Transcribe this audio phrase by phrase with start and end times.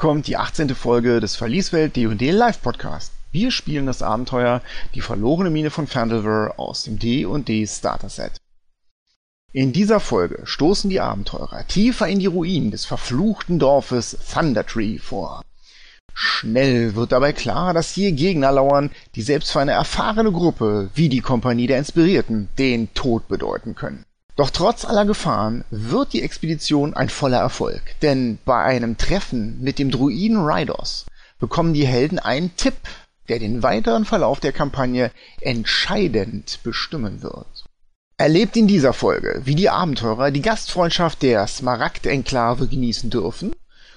[0.00, 0.74] Kommt die 18.
[0.74, 3.12] Folge des Verlieswelt D&D Live Podcast.
[3.32, 4.62] Wir spielen das Abenteuer
[4.94, 8.32] Die verlorene Mine von Fandelver aus dem D&D Starter-Set.
[9.52, 15.42] In dieser Folge stoßen die Abenteurer tiefer in die Ruinen des verfluchten Dorfes Thundertree vor.
[16.14, 21.10] Schnell wird dabei klar, dass hier Gegner lauern, die selbst für eine erfahrene Gruppe wie
[21.10, 24.06] die Kompanie der Inspirierten den Tod bedeuten können.
[24.40, 29.78] Doch trotz aller Gefahren wird die Expedition ein voller Erfolg, denn bei einem Treffen mit
[29.78, 31.04] dem Druiden Rydos
[31.38, 32.76] bekommen die Helden einen Tipp,
[33.28, 35.10] der den weiteren Verlauf der Kampagne
[35.42, 37.66] entscheidend bestimmen wird.
[38.16, 43.54] Erlebt in dieser Folge, wie die Abenteurer die Gastfreundschaft der Smaragd-Enklave genießen dürfen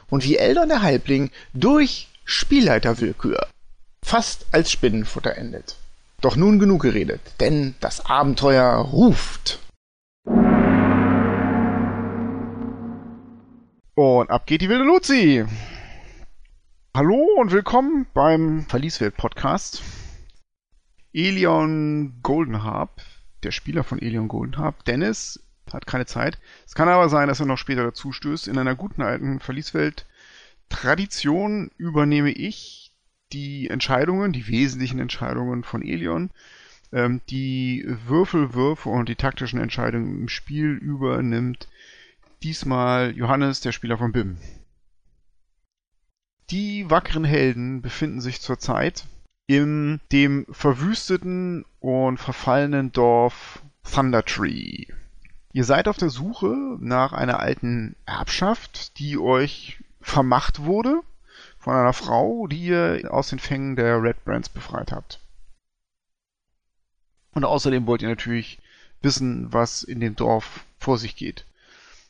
[0.09, 3.47] und wie Eldon der Halbling durch Spielleiterwillkür
[4.03, 5.77] fast als Spinnenfutter endet.
[6.19, 9.59] Doch nun genug geredet, denn das Abenteuer ruft.
[13.95, 15.45] Und ab geht die wilde Luzi.
[16.95, 19.83] Hallo und willkommen beim Verlieswelt Podcast.
[21.13, 23.03] Elion Goldenharp,
[23.43, 26.39] der Spieler von Elion Goldenharp, Dennis, hat keine Zeit.
[26.65, 28.47] Es kann aber sein, dass er noch später dazu stößt.
[28.47, 30.07] In einer guten alten Verlieswelt
[30.69, 32.95] Tradition übernehme ich
[33.31, 36.31] die Entscheidungen, die wesentlichen Entscheidungen von Elion.
[36.91, 41.67] Ähm, die Würfelwürfe und die taktischen Entscheidungen im Spiel übernimmt
[42.43, 44.37] Diesmal Johannes, der Spieler von BIM.
[46.49, 49.05] Die wackeren Helden befinden sich zurzeit
[49.47, 54.87] in dem verwüsteten und verfallenen Dorf Thundertree.
[55.53, 60.99] Ihr seid auf der Suche nach einer alten Erbschaft, die euch vermacht wurde
[61.59, 65.21] von einer Frau, die ihr aus den Fängen der Red Brands befreit habt.
[67.33, 68.59] Und außerdem wollt ihr natürlich
[69.01, 71.45] wissen, was in dem Dorf vor sich geht.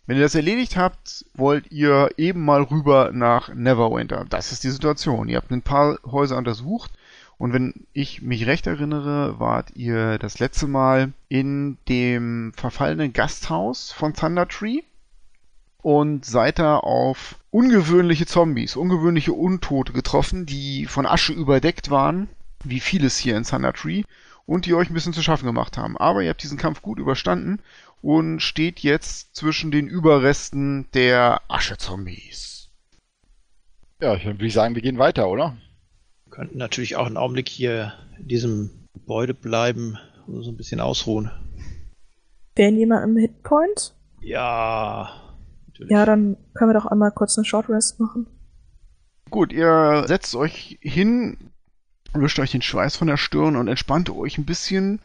[0.05, 4.25] Wenn ihr das erledigt habt, wollt ihr eben mal rüber nach Neverwinter.
[4.29, 5.29] Das ist die Situation.
[5.29, 6.91] Ihr habt ein paar Häuser untersucht
[7.37, 13.91] und wenn ich mich recht erinnere, wart ihr das letzte Mal in dem verfallenen Gasthaus
[13.91, 14.81] von Thunder Tree
[15.81, 22.29] und seid da auf ungewöhnliche Zombies, ungewöhnliche Untote getroffen, die von Asche überdeckt waren,
[22.63, 24.03] wie vieles hier in Thunder Tree
[24.45, 25.97] und die euch ein bisschen zu schaffen gemacht haben.
[25.97, 27.59] Aber ihr habt diesen Kampf gut überstanden
[28.03, 32.69] und steht jetzt zwischen den Überresten der Aschezombies.
[34.01, 35.55] Ja, dann würde ich sagen, wir gehen weiter, oder?
[36.25, 39.97] Wir könnten natürlich auch einen Augenblick hier in diesem Gebäude bleiben
[40.27, 41.31] und so ein bisschen ausruhen.
[42.55, 43.95] Wären jemand im Hitpoint?
[44.19, 45.09] Ja,
[45.67, 45.91] natürlich.
[45.91, 48.27] Ja, dann können wir doch einmal kurz eine Short Rest machen.
[49.29, 51.37] Gut, ihr setzt euch hin,
[52.13, 54.99] wischt euch den Schweiß von der Stirn und entspannt euch ein bisschen.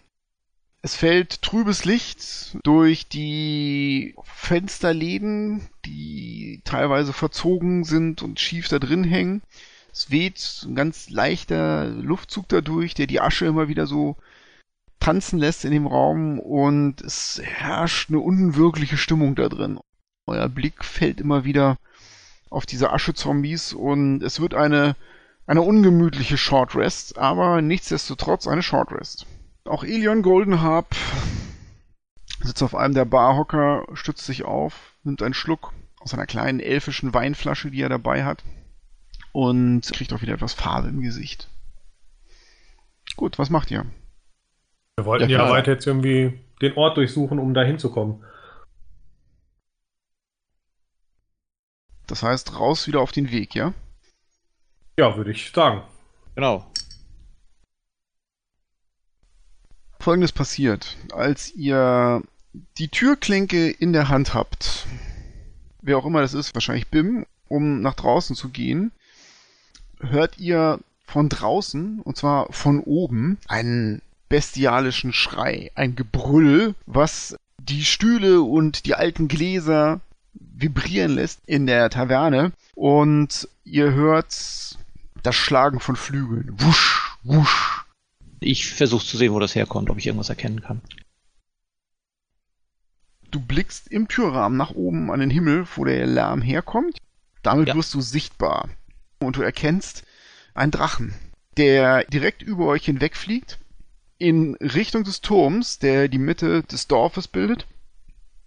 [0.80, 9.02] Es fällt trübes Licht durch die Fensterläden, die teilweise verzogen sind und schief da drin
[9.02, 9.42] hängen.
[9.92, 14.16] Es weht ein ganz leichter Luftzug dadurch, der die Asche immer wieder so
[15.00, 19.80] tanzen lässt in dem Raum und es herrscht eine unwirkliche Stimmung da drin.
[20.26, 21.78] Euer Blick fällt immer wieder
[22.50, 24.94] auf diese Asche-Zombies und es wird eine,
[25.46, 29.26] eine ungemütliche Short Rest, aber nichtsdestotrotz eine Short Rest.
[29.68, 30.96] Auch Elion Goldenharp
[32.40, 37.12] sitzt auf einem der Barhocker, stützt sich auf, nimmt einen Schluck aus einer kleinen elfischen
[37.12, 38.42] Weinflasche, die er dabei hat,
[39.32, 41.50] und kriegt auch wieder etwas Farbe im Gesicht.
[43.16, 43.84] Gut, was macht ihr?
[44.96, 48.24] Wir wollten ja, ja weiter jetzt irgendwie den Ort durchsuchen, um da hinzukommen.
[52.06, 53.74] Das heißt, raus wieder auf den Weg, ja?
[54.98, 55.82] Ja, würde ich sagen.
[56.34, 56.66] Genau.
[60.08, 60.96] Folgendes passiert.
[61.12, 62.22] Als ihr
[62.78, 64.86] die Türklinke in der Hand habt,
[65.82, 68.90] wer auch immer das ist, wahrscheinlich Bim, um nach draußen zu gehen,
[70.00, 74.00] hört ihr von draußen, und zwar von oben, einen
[74.30, 80.00] bestialischen Schrei, ein Gebrüll, was die Stühle und die alten Gläser
[80.32, 84.78] vibrieren lässt in der Taverne und ihr hört
[85.22, 86.54] das Schlagen von Flügeln.
[86.56, 87.77] Wusch, wusch,
[88.40, 90.80] ich versuche zu sehen, wo das herkommt, ob ich irgendwas erkennen kann.
[93.30, 96.98] Du blickst im Türrahmen nach oben an den Himmel, wo der Lärm herkommt.
[97.42, 97.74] Damit ja.
[97.74, 98.68] wirst du sichtbar.
[99.20, 100.04] Und du erkennst
[100.54, 101.14] einen Drachen,
[101.56, 103.58] der direkt über euch hinwegfliegt,
[104.16, 107.66] in Richtung des Turms, der die Mitte des Dorfes bildet,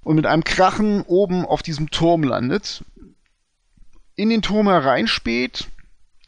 [0.03, 2.83] und mit einem Krachen oben auf diesem Turm landet,
[4.15, 5.67] in den Turm hereinspäht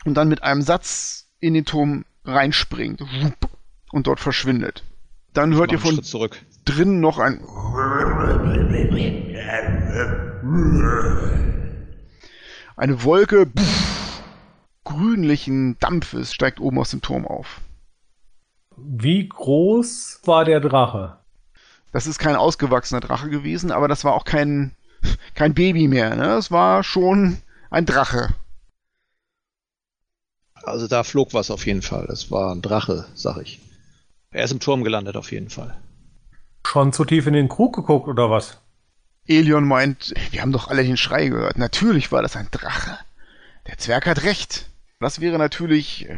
[0.06, 3.04] und dann mit einem Satz in den Turm reinspringt
[3.92, 4.84] und dort verschwindet.
[5.34, 6.42] Dann hört ihr von zurück.
[6.66, 7.42] drinnen noch ein
[12.76, 14.24] Eine Wolke pff,
[14.84, 17.62] grünlichen Dampfes steigt oben aus dem Turm auf.
[18.78, 21.18] Wie groß war der Drache?
[21.92, 24.72] Das ist kein ausgewachsener Drache gewesen, aber das war auch kein,
[25.36, 26.16] kein Baby mehr.
[26.16, 26.36] Ne?
[26.36, 27.38] Es war schon
[27.70, 28.34] ein Drache.
[30.64, 32.06] Also da flog was auf jeden Fall.
[32.08, 33.60] Das war ein Drache, sag ich.
[34.32, 35.78] Er ist im Turm gelandet auf jeden Fall.
[36.66, 38.58] Schon zu tief in den Krug geguckt oder was?
[39.28, 41.58] Elion meint, wir haben doch alle den Schrei gehört.
[41.58, 42.98] Natürlich war das ein Drache.
[43.68, 44.68] Der Zwerg hat recht.
[45.00, 46.18] Das wäre natürlich äh,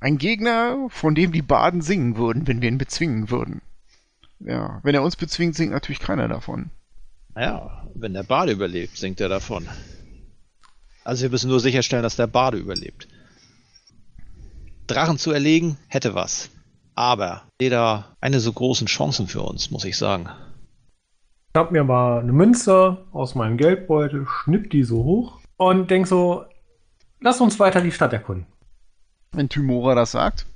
[0.00, 3.60] ein Gegner, von dem die Baden singen würden, wenn wir ihn bezwingen würden.
[4.40, 6.70] Ja, wenn er uns bezwingt, singt natürlich keiner davon.
[7.34, 9.66] Naja, wenn der Bade überlebt, singt er davon.
[11.04, 13.08] Also wir müssen nur sicherstellen, dass der Bade überlebt.
[14.88, 16.50] Drachen zu erlegen, hätte was.
[16.94, 20.28] Aber weder eine so großen Chancen für uns, muss ich sagen.
[21.54, 26.06] Ich hab mir mal eine Münze aus meinem Geldbeutel, schnipp die so hoch und denk
[26.06, 26.44] so,
[27.20, 28.46] lass uns weiter die Stadt erkunden.
[29.32, 30.46] Wenn Tymora das sagt.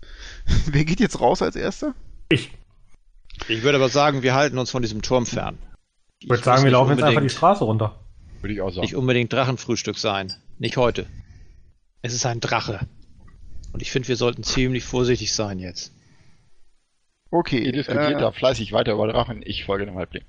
[0.67, 1.95] Wer geht jetzt raus als Erster?
[2.29, 2.53] Ich.
[3.49, 5.59] Ich würde aber sagen, wir halten uns von diesem Turm fern.
[6.21, 8.01] Ich würde sagen, wir laufen jetzt einfach die Straße runter.
[8.41, 8.83] Würde ich auch sagen.
[8.83, 10.33] Nicht unbedingt Drachenfrühstück sein.
[10.59, 11.07] Nicht heute.
[12.03, 12.81] Es ist ein Drache.
[13.73, 15.93] Und ich finde, wir sollten ziemlich vorsichtig sein jetzt.
[17.31, 17.59] Okay.
[17.59, 19.43] Ihr diskutiert äh, da fleißig weiter über Drachen.
[19.45, 20.25] Ich folge dem Halbling.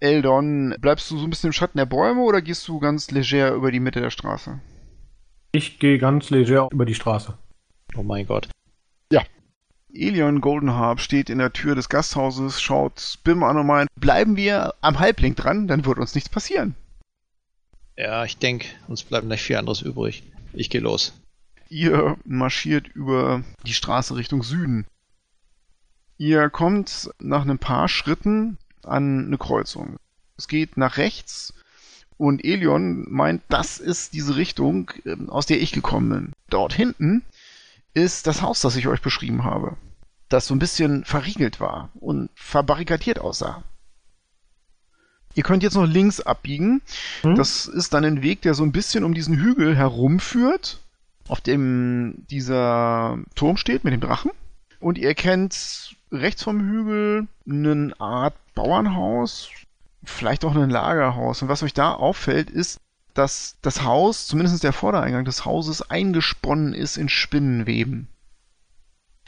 [0.00, 3.52] Eldon, bleibst du so ein bisschen im Schatten der Bäume oder gehst du ganz leger
[3.52, 4.60] über die Mitte der Straße?
[5.52, 7.38] Ich gehe ganz leger über die Straße.
[7.96, 8.48] Oh mein Gott.
[9.94, 14.74] Elion Goldenharp steht in der Tür des Gasthauses, schaut Bim an und meint, bleiben wir
[14.80, 16.74] am Halbling dran, dann wird uns nichts passieren.
[17.96, 20.24] Ja, ich denke, uns bleibt nicht viel anderes übrig.
[20.52, 21.12] Ich gehe los.
[21.68, 24.86] Ihr marschiert über die Straße Richtung Süden.
[26.18, 29.96] Ihr kommt nach ein paar Schritten an eine Kreuzung.
[30.36, 31.54] Es geht nach rechts
[32.16, 36.32] und Elion meint, das ist diese Richtung, ähm, aus der ich gekommen bin.
[36.48, 37.22] Dort hinten
[37.92, 39.76] ist das Haus, das ich euch beschrieben habe,
[40.28, 43.62] das so ein bisschen verriegelt war und verbarrikadiert aussah.
[45.34, 46.80] Ihr könnt jetzt noch links abbiegen.
[47.22, 47.34] Hm?
[47.34, 50.80] Das ist dann ein Weg, der so ein bisschen um diesen Hügel herumführt,
[51.28, 54.30] auf dem dieser Turm steht mit dem Drachen.
[54.80, 59.48] Und ihr erkennt rechts vom Hügel eine Art Bauernhaus,
[60.04, 61.42] vielleicht auch ein Lagerhaus.
[61.42, 62.80] Und was euch da auffällt, ist,
[63.14, 68.08] dass das Haus, zumindest der Vordereingang des Hauses, eingesponnen ist in Spinnenweben.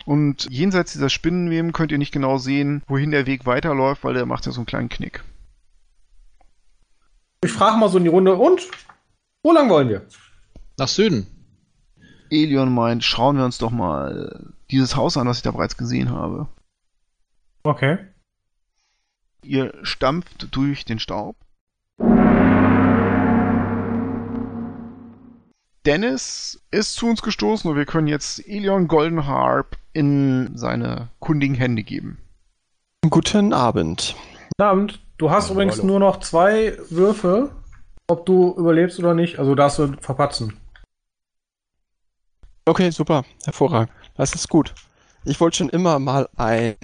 [0.05, 4.27] Und jenseits dieser Spinnenweben könnt ihr nicht genau sehen, wohin der Weg weiterläuft, weil der
[4.27, 5.25] macht ja so einen kleinen Knick.
[7.43, 8.63] Ich frage mal so in die Runde, und?
[9.43, 10.07] Wo lang wollen wir?
[10.77, 11.27] Nach Süden.
[12.31, 16.11] Elion meint, schauen wir uns doch mal dieses Haus an, was ich da bereits gesehen
[16.11, 16.47] habe.
[17.63, 17.99] Okay.
[19.43, 21.37] Ihr stampft durch den Staub.
[25.85, 31.85] Dennis ist zu uns gestoßen und wir können jetzt Elion Goldenharp in seine kundigen Hände
[31.85, 32.19] geben.
[33.09, 34.17] Guten Abend.
[34.59, 35.01] Guten Abend.
[35.19, 35.87] Du hast Ja, übrigens hallo.
[35.87, 37.51] nur noch zwei Würfe,
[38.09, 39.39] ob du überlebst oder nicht.
[39.39, 40.55] Also darfst du verpatzen.
[42.69, 43.25] Okay, super.
[43.45, 43.93] Hervorragend.
[44.17, 44.75] Das ist gut.
[45.25, 46.75] Ich wollte schon immer mal ein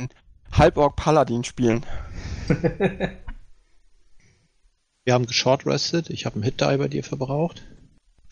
[0.52, 1.84] Halborg Paladin spielen.
[5.04, 6.08] Wir haben geshortrestet.
[6.10, 7.64] Ich habe einen Hit-Die bei dir verbraucht.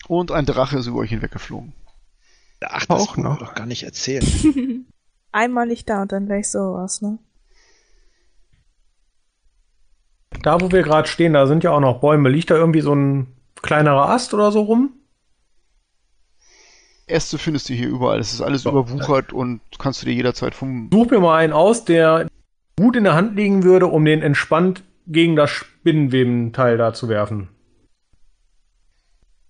[0.07, 1.73] Und ein Drache ist über euch hinweggeflogen.
[2.61, 3.39] Ach, das Auch kann man noch.
[3.39, 4.85] doch gar nicht erzählen.
[5.33, 7.19] Einmal nicht da und dann gleich sowas, ne?
[10.41, 12.29] Da, wo wir gerade stehen, da sind ja auch noch Bäume.
[12.29, 13.27] Liegt da irgendwie so ein
[13.61, 14.93] kleinerer Ast oder so rum?
[17.11, 18.19] Äste findest du hier überall.
[18.19, 20.89] Es ist alles überwuchert und kannst du dir jederzeit vom.
[20.91, 22.27] Such mir mal einen aus, der
[22.77, 27.49] gut in der Hand liegen würde, um den entspannt gegen das Spinnenwebenteil da zu werfen.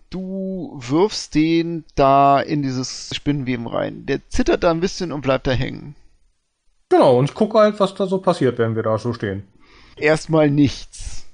[0.09, 4.05] Du wirfst den da in dieses Spinnenweben rein.
[4.05, 5.95] Der zittert da ein bisschen und bleibt da hängen.
[6.89, 9.47] Genau, und ich gucke halt, was da so passiert, wenn wir da so stehen.
[9.95, 11.25] Erstmal nichts.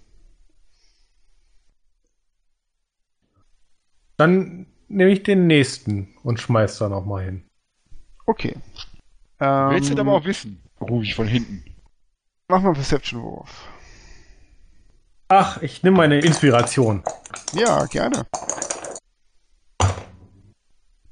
[4.18, 7.44] Dann nehme ich den nächsten und schmeiß da nochmal hin.
[8.26, 8.56] Okay.
[9.40, 10.62] Ähm, Willst du das aber auch wissen?
[10.82, 11.64] Rufe ich von hinten.
[12.48, 13.68] Mach mal einen Perception-Wurf.
[15.30, 17.04] Ach, ich nehme meine Inspiration.
[17.54, 18.26] Ja, gerne.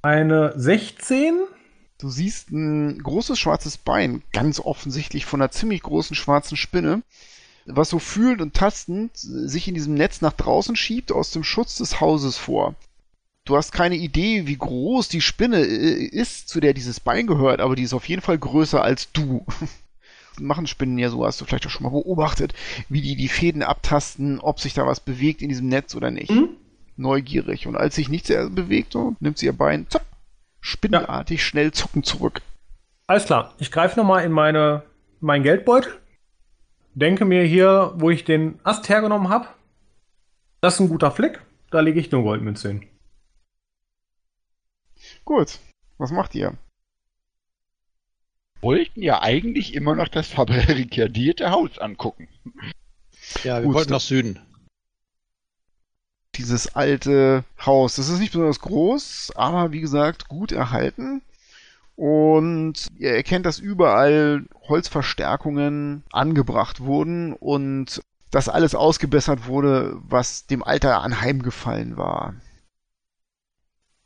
[0.01, 1.47] Eine 16?
[1.97, 7.01] Du siehst ein großes schwarzes Bein, ganz offensichtlich von einer ziemlich großen schwarzen Spinne,
[7.65, 11.77] was so fühlend und tastend sich in diesem Netz nach draußen schiebt aus dem Schutz
[11.77, 12.75] des Hauses vor.
[13.45, 17.61] Du hast keine Idee, wie groß die Spinne äh, ist, zu der dieses Bein gehört,
[17.61, 19.45] aber die ist auf jeden Fall größer als du.
[20.39, 22.53] machen Spinnen ja so, hast du vielleicht auch schon mal beobachtet,
[22.89, 26.31] wie die die Fäden abtasten, ob sich da was bewegt in diesem Netz oder nicht.
[26.31, 26.49] Mhm.
[26.97, 27.67] Neugierig.
[27.67, 30.05] Und als sich nichts mehr bewegt, so, nimmt sie ihr Bein, zapp,
[30.61, 32.41] spinnenartig schnell zucken zurück.
[33.07, 33.53] Alles klar.
[33.59, 34.83] Ich greife nochmal in meine,
[35.19, 35.93] mein Geldbeutel.
[36.93, 39.47] Denke mir hier, wo ich den Ast hergenommen habe.
[40.61, 41.41] Das ist ein guter Fleck.
[41.69, 42.85] Da lege ich eine Goldmünze hin.
[45.25, 45.59] Gut.
[45.97, 46.53] Was macht ihr?
[48.61, 52.27] Wollten ja eigentlich immer noch das fabrikadierte Haus angucken.
[53.43, 54.39] Ja, wir Gut, wollten nach Süden.
[56.35, 57.95] Dieses alte Haus.
[57.95, 61.21] Das ist nicht besonders groß, aber wie gesagt, gut erhalten.
[61.95, 68.01] Und ihr erkennt, dass überall Holzverstärkungen angebracht wurden und
[68.31, 72.35] dass alles ausgebessert wurde, was dem Alter anheimgefallen war.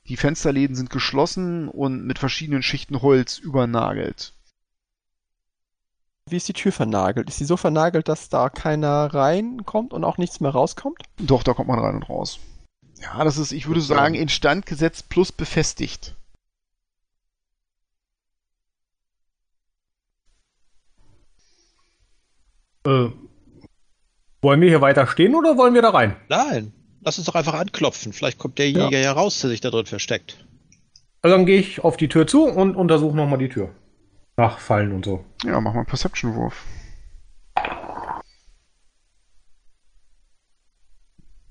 [0.09, 4.33] Die Fensterläden sind geschlossen und mit verschiedenen Schichten Holz übernagelt.
[6.27, 7.29] Wie ist die Tür vernagelt?
[7.29, 11.03] Ist sie so vernagelt, dass da keiner reinkommt und auch nichts mehr rauskommt?
[11.17, 12.39] Doch, da kommt man rein und raus.
[12.99, 16.15] Ja, das ist, ich würde sagen, instand gesetzt plus befestigt.
[22.83, 23.09] Äh,
[24.41, 26.15] wollen wir hier weiter stehen oder wollen wir da rein?
[26.29, 28.13] Nein, lass uns doch einfach anklopfen.
[28.13, 30.45] Vielleicht kommt derjenige ja, raus, der sich da drin versteckt.
[31.21, 33.75] Also dann gehe ich auf die Tür zu und untersuche nochmal die Tür.
[34.37, 35.25] Nach Fallen und so.
[35.43, 36.65] Ja, mach mal einen Perception-Wurf.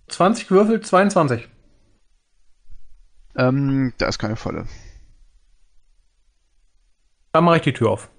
[0.09, 1.49] 20 gewürfelt, 22.
[3.37, 4.67] Ähm, da ist keine Falle.
[7.33, 8.11] Dann mache ich die Tür auf.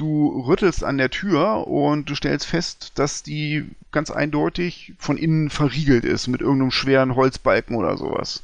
[0.00, 5.50] Du rüttelst an der Tür und du stellst fest, dass die ganz eindeutig von innen
[5.50, 8.42] verriegelt ist mit irgendeinem schweren Holzbalken oder sowas.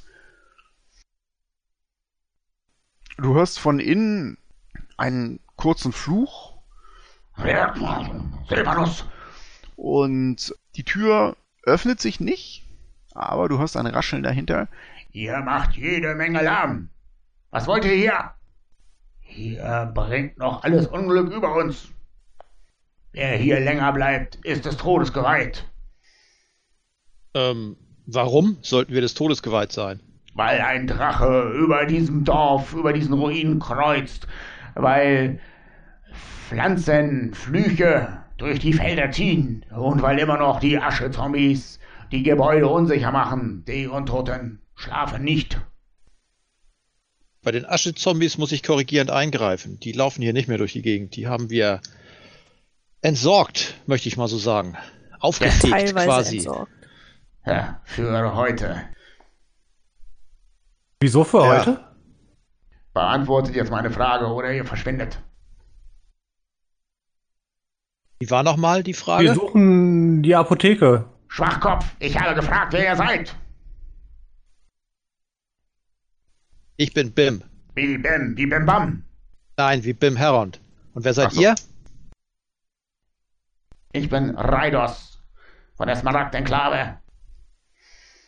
[3.17, 4.37] Du hörst von innen
[4.99, 6.59] einen kurzen Fluch
[9.77, 12.67] und die Tür öffnet sich nicht,
[13.15, 14.69] aber du hörst ein Rascheln dahinter.
[15.11, 16.91] Ihr macht jede Menge Lärm.
[17.51, 18.36] Was wollt ihr hier?
[19.27, 21.89] Hier bringt noch alles Unglück über uns.
[23.13, 25.65] Wer hier länger bleibt, ist des Todes geweiht.
[27.35, 30.01] Ähm, warum sollten wir des Todes geweiht sein?
[30.35, 34.27] Weil ein Drache über diesem Dorf, über diesen Ruinen kreuzt.
[34.75, 35.41] Weil
[36.49, 39.65] Pflanzen, Flüche durch die Felder ziehen.
[39.75, 41.81] Und weil immer noch die Aschezombies
[42.13, 43.65] die Gebäude unsicher machen.
[43.67, 45.61] Die Untoten schlafen nicht.
[47.47, 49.79] Bei den Aschezombies muss ich korrigierend eingreifen.
[49.79, 51.15] Die laufen hier nicht mehr durch die Gegend.
[51.15, 51.81] Die haben wir
[53.03, 54.77] entsorgt, möchte ich mal so sagen.
[55.21, 56.37] Aufgefegt Teilweise quasi.
[56.39, 56.73] entsorgt.
[57.47, 58.83] Ja, für heute.
[60.99, 61.61] Wieso für Ja.
[61.61, 61.85] heute?
[62.93, 65.23] Beantwortet jetzt meine Frage oder ihr verschwindet.
[68.19, 69.35] Wie war nochmal die Wir Frage?
[69.35, 71.05] suchen die Apotheke.
[71.29, 73.37] Schwachkopf, ich habe gefragt, wer ihr seid.
[76.79, 77.43] Ich bin Bim.
[77.75, 79.03] Wie Bim, wie Bim Bam.
[79.57, 80.61] Nein, wie Bim Herond.
[80.93, 81.41] Und wer seid so.
[81.41, 81.55] ihr?
[83.93, 85.23] Ich bin Raidos
[85.77, 86.99] von der Smaragd-Enklave.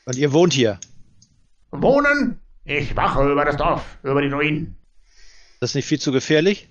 [0.06, 0.80] Und ihr wohnt hier.
[1.72, 2.40] Wohnen?
[2.64, 4.78] Ich wache über das Dorf, über die Ruinen.
[5.60, 6.70] Das ist nicht viel zu gefährlich?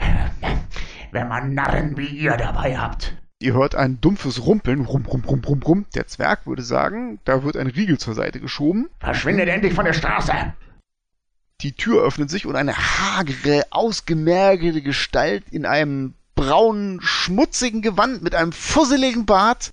[1.12, 3.16] Wenn man Narren wie ihr dabei habt.
[3.38, 5.86] Ihr hört ein dumpfes Rumpeln, rum, rum, rum, rum, rum.
[5.94, 8.88] Der Zwerg würde sagen, da wird ein Riegel zur Seite geschoben.
[8.98, 10.32] Verschwindet endlich von der Straße.
[11.62, 18.34] Die Tür öffnet sich und eine hagere, ausgemergelte Gestalt in einem braunen, schmutzigen Gewand mit
[18.34, 19.72] einem fusseligen Bart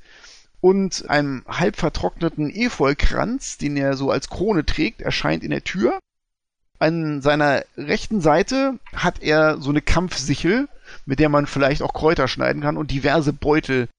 [0.62, 5.98] und einem halb vertrockneten Efeukranz, den er so als Krone trägt, erscheint in der Tür.
[6.77, 10.67] An seiner rechten Seite hat er so eine Kampfsichel,
[11.05, 13.89] mit der man vielleicht auch Kräuter schneiden kann und diverse Beutel.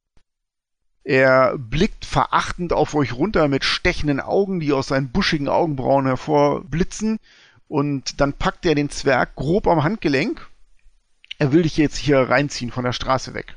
[1.02, 7.18] Er blickt verachtend auf euch runter mit stechenden Augen, die aus seinen buschigen Augenbrauen hervorblitzen.
[7.70, 10.48] Und dann packt er den Zwerg grob am Handgelenk.
[11.38, 13.54] Er will dich jetzt hier reinziehen von der Straße weg.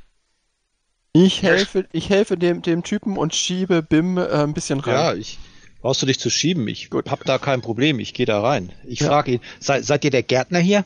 [1.13, 4.93] Ich helfe, ich helfe dem, dem Typen und schiebe Bim äh, ein bisschen rein.
[4.93, 5.39] Ja, ich.
[5.81, 6.67] Brauchst du dich zu schieben?
[6.67, 7.09] Ich Gut.
[7.09, 7.97] hab da kein Problem.
[7.99, 8.71] Ich gehe da rein.
[8.83, 9.07] Ich Ja.
[9.07, 10.85] frage ihn, sei, seid ihr der Gärtner hier?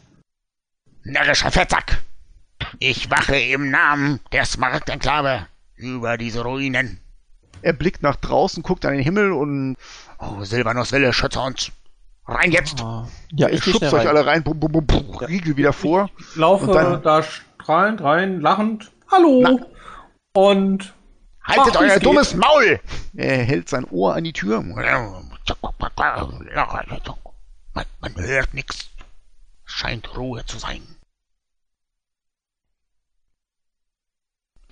[1.03, 2.01] Närrischer Fettsack.
[2.79, 7.01] Ich wache im Namen der Smaragd-Enklave über diese Ruinen.
[7.61, 9.75] Er blickt nach draußen, guckt an den Himmel und
[10.17, 11.71] Oh, Silvanus Wille, schütze uns.
[12.27, 12.81] Rein jetzt.
[12.81, 13.07] Ah.
[13.31, 14.07] Ja, ich schubst euch rein.
[14.07, 16.09] alle rein, bum, bum, bum, bum, Riegel wieder vor.
[16.35, 18.91] Laufe Und dann- da strahlend rein, lachend.
[19.09, 19.61] Hallo!
[20.33, 20.93] Und
[21.47, 22.79] Haltet Ach, wie euer es dummes Maul.
[23.15, 24.61] Er hält sein Ohr an die Tür.
[27.73, 28.89] Man, man hört nichts.
[29.63, 30.81] Scheint Ruhe zu sein.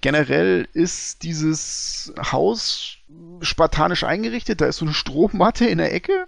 [0.01, 2.97] Generell ist dieses Haus
[3.41, 4.59] spartanisch eingerichtet.
[4.59, 6.27] Da ist so eine Strohmatte in der Ecke.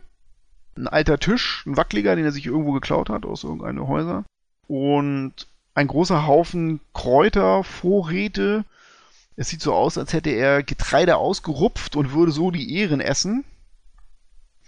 [0.78, 4.24] Ein alter Tisch, ein wackeliger, den er sich irgendwo geklaut hat aus irgendeinem Häuser.
[4.68, 5.34] Und
[5.74, 8.66] ein großer Haufen Kräuter, Vorräte.
[9.36, 13.44] Es sieht so aus, als hätte er Getreide ausgerupft und würde so die Ehren essen.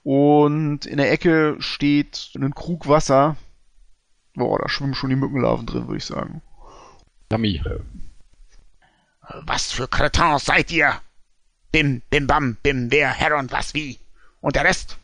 [0.03, 3.37] Und in der Ecke steht ein Krug Wasser.
[4.35, 6.43] Boah, da schwimmen schon die Mückenlarven drin, würde ich sagen.
[7.29, 7.61] Dummy.
[9.45, 10.93] Was für Cretins seid ihr?
[11.71, 13.97] Bim, bim, bam, bim, wer, Herr und was, wie?
[14.41, 14.98] Und der Rest?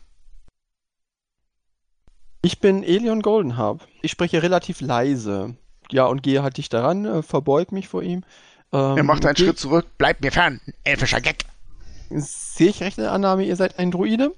[2.45, 3.87] Ich bin Elion Goldenharp.
[4.03, 5.55] Ich spreche relativ leise.
[5.89, 8.23] Ja, und gehe halt dicht daran, äh, verbeug mich vor ihm.
[8.71, 9.87] Ähm, Er macht einen geh- Schritt zurück.
[9.97, 11.45] Bleibt mir fern, elfischer Gag.
[12.11, 14.35] Sehe ich recht in der Annahme, ihr seid ein Druide?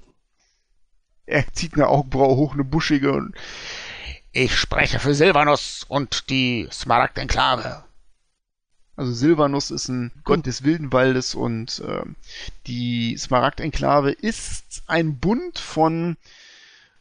[1.26, 3.36] Er zieht eine Augenbraue hoch, eine buschige und
[4.32, 7.84] Ich spreche für Silvanus und die Smaragd-Enklave.
[8.96, 12.16] Also Silvanus ist ein Gott des wilden Waldes und ähm,
[12.68, 16.16] die Smaragd-Enklave ist ein Bund von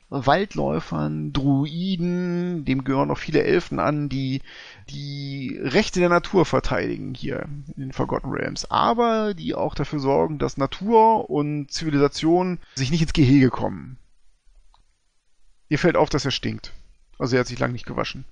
[0.08, 4.40] Waldläufern, Druiden, dem gehören auch viele Elfen an, die
[4.88, 10.38] die Rechte der Natur verteidigen hier in den Forgotten Realms, aber die auch dafür sorgen,
[10.38, 13.98] dass Natur und Zivilisation sich nicht ins Gehege kommen.
[15.68, 16.72] Ihr fällt auf, dass er stinkt.
[17.18, 18.24] Also er hat sich lang nicht gewaschen.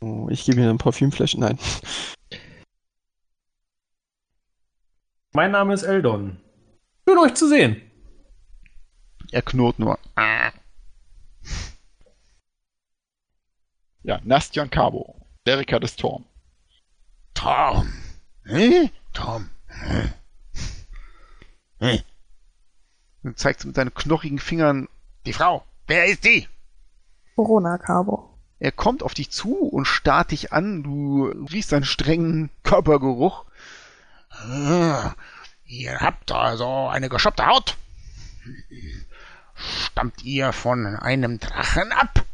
[0.00, 1.40] Oh, ich gebe ihm ein Parfümfläschchen.
[1.40, 1.58] Nein.
[5.32, 6.38] Mein Name ist Eldon.
[7.06, 7.89] Schön euch zu sehen.
[9.32, 9.98] Er knurrt nur.
[14.02, 15.14] Ja, Nastian Cabo,
[15.46, 16.24] Derrika des Torm.
[17.34, 17.92] Tom.
[18.44, 18.90] Hm?
[19.12, 19.50] Tom.
[19.66, 20.12] Hm?
[21.78, 21.98] Hm?
[23.22, 24.88] Du zeigst mit seinen knochigen Fingern
[25.26, 25.64] Die Frau.
[25.86, 26.48] Wer ist die?
[27.36, 28.38] Corona Cabo.
[28.58, 30.82] Er kommt auf dich zu und starrt dich an.
[30.82, 33.44] Du riechst seinen strengen Körpergeruch.
[34.30, 35.14] Ah,
[35.64, 37.76] Ihr habt also eine geschoppte Haut.
[39.60, 42.24] Stammt ihr von einem Drachen ab?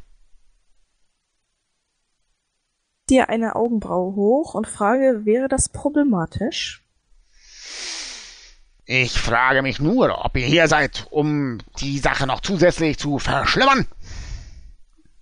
[3.09, 6.83] Dir eine Augenbraue hoch und frage, wäre das problematisch?
[8.85, 13.87] Ich frage mich nur, ob ihr hier seid, um die Sache noch zusätzlich zu verschlimmern.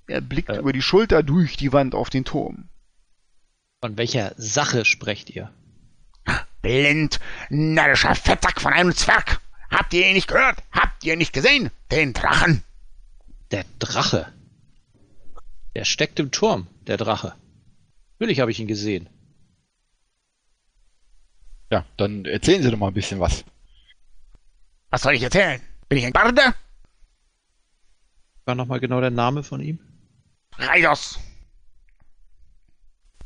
[0.07, 2.69] Er blickt über die Schulter durch die Wand auf den Turm.
[3.81, 5.51] Von welcher Sache sprecht ihr?
[6.61, 9.40] Blind, närrischer Fettsack von einem Zwerg.
[9.70, 10.62] Habt ihr ihn nicht gehört?
[10.72, 11.70] Habt ihr nicht gesehen?
[11.90, 12.62] Den Drachen.
[13.50, 14.33] Der Drache.
[15.74, 17.35] Der steckt im Turm, der Drache.
[18.18, 19.09] Natürlich habe ich ihn gesehen.
[21.70, 23.44] Ja, dann erzählen Sie doch mal ein bisschen was.
[24.90, 25.61] Was soll ich erzählen?
[25.88, 26.55] Bin ich ein Barde?
[28.44, 29.81] War nochmal genau der Name von ihm?
[30.57, 31.18] Raidos.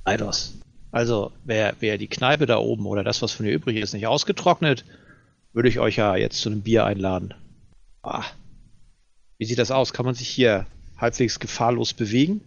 [0.04, 0.58] Eidos.
[0.90, 4.06] Also, wäre wär die Kneipe da oben oder das, was von ihr übrig ist, nicht
[4.06, 4.84] ausgetrocknet,
[5.52, 7.34] würde ich euch ja jetzt zu einem Bier einladen.
[8.02, 8.24] Ah.
[9.38, 9.92] Wie sieht das aus?
[9.92, 12.40] Kann man sich hier halbwegs gefahrlos bewegen?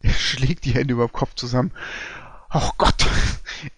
[0.00, 1.72] Er schlägt die Hände über dem Kopf zusammen.
[2.52, 3.06] Oh Gott!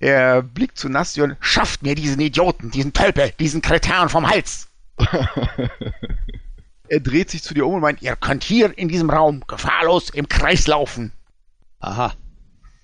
[0.01, 1.37] Er blickt zu Nastion.
[1.41, 4.69] Schafft mir diesen Idioten, diesen Tölpel, diesen Kretan vom Hals.
[6.87, 10.11] Er dreht sich zu dir um und meint, Ihr könnt hier in diesem Raum gefahrlos
[10.11, 11.13] im Kreis laufen.
[11.81, 12.15] Aha.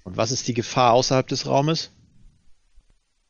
[0.05, 1.91] Und was ist die Gefahr außerhalb des Raumes?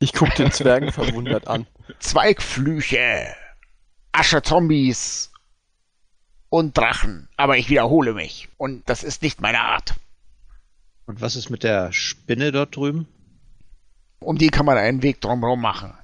[0.01, 1.67] Ich gucke den Zwergen verwundert an.
[2.01, 3.35] Zweigflüche,
[4.13, 5.31] Aschezombies
[6.49, 7.29] und Drachen.
[7.37, 8.49] Aber ich wiederhole mich.
[8.57, 9.95] Und das ist nicht meine Art.
[11.07, 13.07] Und was ist mit der Spinne dort drüben?
[14.19, 15.95] Um die kann man einen Weg drumherum machen.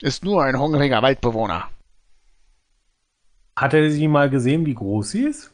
[0.00, 1.68] Ist nur ein hungriger Waldbewohner.
[3.56, 5.50] Hat er sie mal gesehen, wie groß sie ist?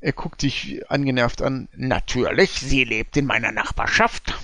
[0.00, 1.68] er guckt dich angenervt an.
[1.74, 4.38] Natürlich, sie lebt in meiner Nachbarschaft.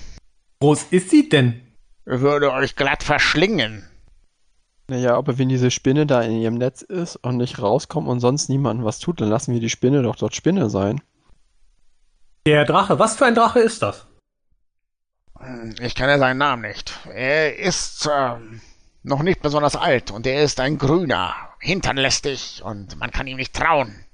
[0.60, 1.60] Groß ist sie denn?
[2.06, 3.86] Würde euch glatt verschlingen.
[4.86, 8.48] Naja, aber wenn diese Spinne da in ihrem Netz ist und nicht rauskommt und sonst
[8.48, 11.00] niemandem was tut, dann lassen wir die Spinne doch dort Spinne sein.
[12.46, 14.06] Der Drache, was für ein Drache ist das?
[15.80, 16.96] Ich kenne seinen Namen nicht.
[17.12, 18.60] Er ist ähm,
[19.02, 23.54] noch nicht besonders alt und er ist ein Grüner, hinternlästig und man kann ihm nicht
[23.54, 24.04] trauen.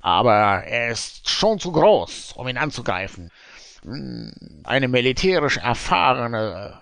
[0.00, 3.30] Aber er ist schon zu groß, um ihn anzugreifen.
[3.84, 6.80] Eine militärisch erfahrene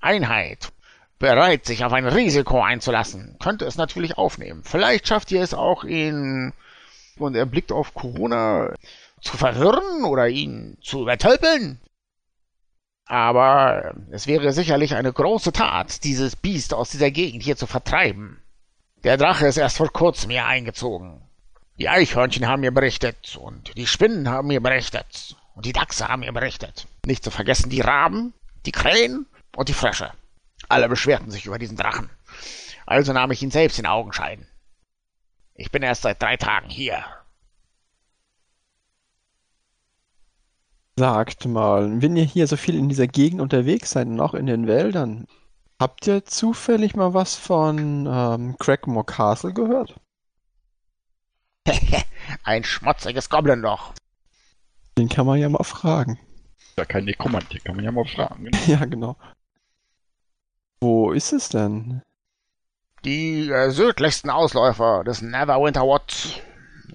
[0.00, 0.72] Einheit,
[1.18, 4.62] bereit, sich auf ein Risiko einzulassen, könnte es natürlich aufnehmen.
[4.64, 6.52] Vielleicht schafft ihr es auch, ihn
[7.18, 8.74] Und er blickt auf Corona.
[9.20, 11.80] zu verwirren oder ihn zu übertölpeln.
[13.06, 18.40] Aber es wäre sicherlich eine große Tat, dieses Biest aus dieser Gegend hier zu vertreiben.
[19.04, 21.22] Der Drache ist erst vor kurzem hier eingezogen.
[21.78, 26.20] Die Eichhörnchen haben mir berichtet und die Spinnen haben mir berichtet und die Dachse haben
[26.20, 26.86] mir berichtet.
[27.04, 28.34] Nicht zu vergessen die Raben,
[28.66, 30.12] die Krähen und die Frösche.
[30.68, 32.10] Alle beschwerten sich über diesen Drachen.
[32.84, 34.46] Also nahm ich ihn selbst in Augenschein.
[35.54, 37.04] Ich bin erst seit drei Tagen hier.
[40.98, 44.46] Sagt mal, wenn ihr hier so viel in dieser Gegend unterwegs seid und auch in
[44.46, 45.26] den Wäldern,
[45.80, 49.98] habt ihr zufällig mal was von ähm, Crackmore Castle gehört?
[52.44, 53.94] Ein schmutziges Goblin doch.
[54.98, 56.18] Den kann man ja mal fragen.
[56.78, 58.44] Ja, kein Nekromant, kann man ja mal fragen.
[58.44, 58.58] Genau.
[58.66, 59.16] Ja, genau.
[60.80, 62.02] Wo ist es denn?
[63.04, 66.42] Die äh, südlichsten Ausläufer des Neverwinter Watt.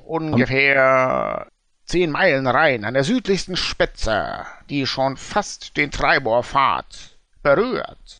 [0.05, 1.47] Ungefähr
[1.85, 8.17] zehn Meilen rein an der südlichsten Spitze, die schon fast den Treibor-Pfad berührt.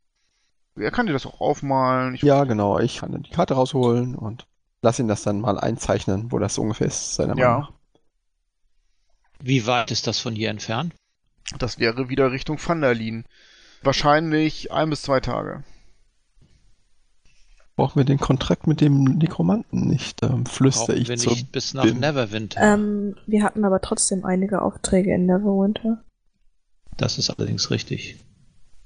[0.76, 2.16] Wer kann dir das auch aufmalen?
[2.16, 2.80] Ich Ja, genau.
[2.80, 4.48] Ich kann die Karte rausholen und
[4.82, 7.48] lass ihn das dann mal einzeichnen, wo das ungefähr ist, seiner Ja.
[7.50, 7.72] Meinung nach.
[9.42, 10.94] Wie weit ist das von hier entfernt?
[11.58, 13.26] Das wäre wieder Richtung Vanderlin.
[13.84, 15.64] Wahrscheinlich ein bis zwei Tage.
[17.76, 21.30] Brauchen wir den Kontrakt mit dem Nekromanten nicht, ähm, flüster Brauchen ich wir zu.
[21.32, 22.00] nicht bis nach Bin.
[22.00, 22.62] Neverwinter.
[22.62, 26.04] Ähm, wir hatten aber trotzdem einige Aufträge in Neverwinter.
[26.98, 28.18] Das ist allerdings richtig.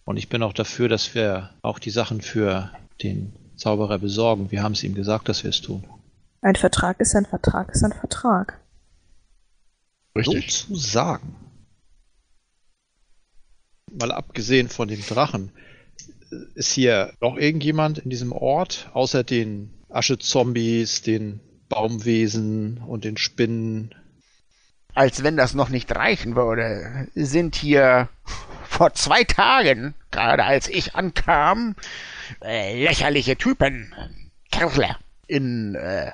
[0.06, 2.72] Und ich bin auch dafür, dass wir auch die Sachen für
[3.04, 4.52] den Zauberer besorgen.
[4.52, 5.84] Wir haben es ihm gesagt, dass wir es tun.
[6.42, 8.62] Ein Vertrag ist ein Vertrag ist ein Vertrag.
[10.16, 10.66] Richtig.
[10.68, 11.36] Sozusagen.
[13.92, 15.52] Mal abgesehen von dem Drachen,
[16.56, 23.96] ist hier noch irgendjemand in diesem Ort, außer den Aschezombies, den Baumwesen und den Spinnen?
[24.94, 28.10] Als wenn das noch nicht reichen würde, sind hier
[28.64, 31.76] vor zwei Tagen, gerade als ich ankam,
[32.42, 33.94] äh, lächerliche Typen,
[34.52, 34.98] Kerle,
[35.28, 36.12] in äh,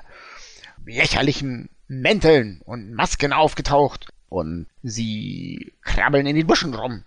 [0.84, 1.68] lächerlichen
[2.00, 7.04] Mänteln und Masken aufgetaucht und sie krabbeln in den Büschen rum.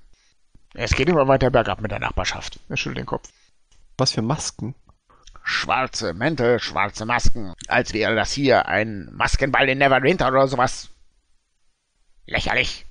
[0.75, 2.59] Es geht immer weiter bergab mit der Nachbarschaft.
[2.69, 3.29] Er schüttelt den Kopf.
[3.97, 4.75] Was für Masken?
[5.43, 10.89] Schwarze Mäntel, schwarze Masken, als wäre das hier ein Maskenball in Neverwinter oder sowas.
[12.25, 12.85] Lächerlich.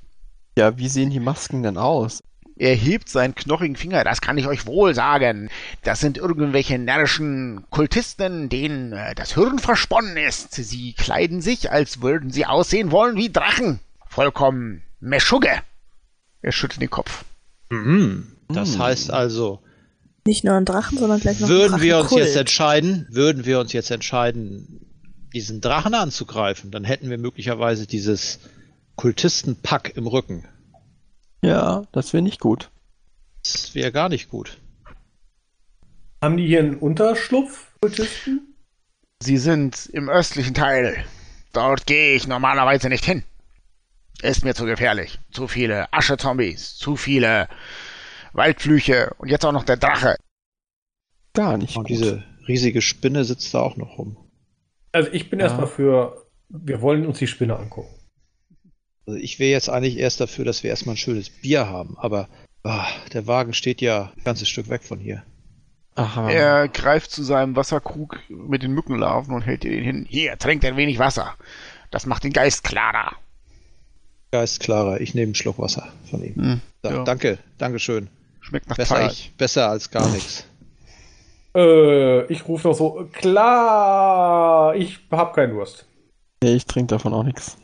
[0.56, 2.22] Ja, wie sehen die Masken denn aus?
[2.56, 5.50] Er hebt seinen knochigen Finger, das kann ich euch wohl sagen.
[5.82, 10.54] Das sind irgendwelche närrischen Kultisten, denen äh, das Hirn versponnen ist.
[10.54, 13.80] Sie kleiden sich, als würden sie aussehen wollen wie Drachen.
[14.06, 15.50] Vollkommen Meschugge.
[16.42, 17.24] Er schüttelt den Kopf.
[17.70, 18.28] Mhm.
[18.48, 18.82] Das Mm.
[18.82, 19.60] heißt also,
[20.26, 23.58] Nicht nur ein Drachen, sondern gleich noch würden ein wir uns jetzt entscheiden, würden wir
[23.58, 24.80] uns jetzt entscheiden,
[25.34, 28.38] diesen Drachen anzugreifen, dann hätten wir möglicherweise dieses
[28.94, 30.44] Kultistenpack im Rücken.
[31.44, 32.70] Ja, das wäre nicht gut.
[33.42, 34.58] Das wäre gar nicht gut.
[36.22, 38.54] Haben die hier einen Unterschlupf, Kultisten?
[39.22, 41.04] Sie sind im östlichen Teil.
[41.52, 43.22] Dort gehe ich normalerweise nicht hin.
[44.22, 45.18] Ist mir zu gefährlich.
[45.32, 47.48] Zu viele Aschezombies, zu viele
[48.32, 50.16] Waldflüche und jetzt auch noch der Drache.
[51.34, 51.90] Gar nicht Und gut.
[51.90, 54.16] diese riesige Spinne sitzt da auch noch rum.
[54.92, 55.46] Also ich bin Ja.
[55.46, 57.93] erstmal für, wir wollen uns die Spinne angucken.
[59.06, 62.28] Also ich wäre jetzt eigentlich erst dafür, dass wir erstmal ein schönes Bier haben, aber
[62.62, 65.22] ah, der Wagen steht ja ein ganzes Stück weg von hier.
[65.96, 66.28] Aha.
[66.30, 70.06] Er greift zu seinem Wasserkrug mit den Mückenlarven und hält dir den hin.
[70.08, 71.34] Hier, trinkt ein wenig Wasser.
[71.90, 73.12] Das macht den Geist klarer.
[74.32, 76.34] Geist klarer, ich nehme einen Schluck Wasser von ihm.
[76.34, 77.04] Hm, Da, ja.
[77.04, 78.08] Danke, Dankeschön.
[78.40, 79.32] Schmeckt nach Besser, Teich.
[79.38, 80.46] besser als gar nichts.
[81.54, 85.86] Äh, ich rufe noch so, klar, ich hab keinen Durst.
[86.42, 87.56] Nee, ich trinke davon auch nichts.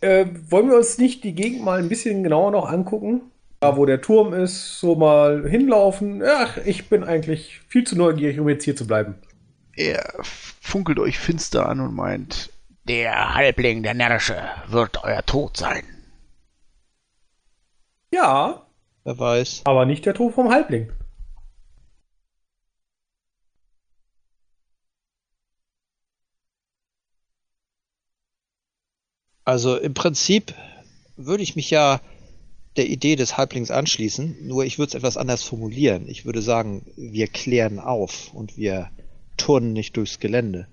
[0.00, 3.22] Äh, wollen wir uns nicht die Gegend mal ein bisschen genauer noch angucken?
[3.60, 6.22] Da, wo der Turm ist, so mal hinlaufen.
[6.26, 9.16] Ach, ich bin eigentlich viel zu neugierig, um jetzt hier zu bleiben.
[9.76, 12.50] Er funkelt euch finster an und meint,
[12.88, 15.82] Der Halbling, der Närrische, wird euer Tod sein.
[18.12, 18.66] Ja,
[19.04, 19.62] Wer weiß.
[19.64, 20.90] aber nicht der Tod vom Halbling.
[29.50, 30.54] Also im Prinzip
[31.16, 32.00] würde ich mich ja
[32.76, 36.06] der Idee des Halblings anschließen, nur ich würde es etwas anders formulieren.
[36.08, 38.92] Ich würde sagen, wir klären auf und wir
[39.36, 40.68] turnen nicht durchs Gelände.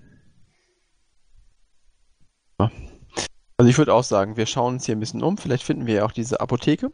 [2.60, 5.36] Also ich würde auch sagen, wir schauen uns hier ein bisschen um.
[5.38, 6.92] Vielleicht finden wir ja auch diese Apotheke.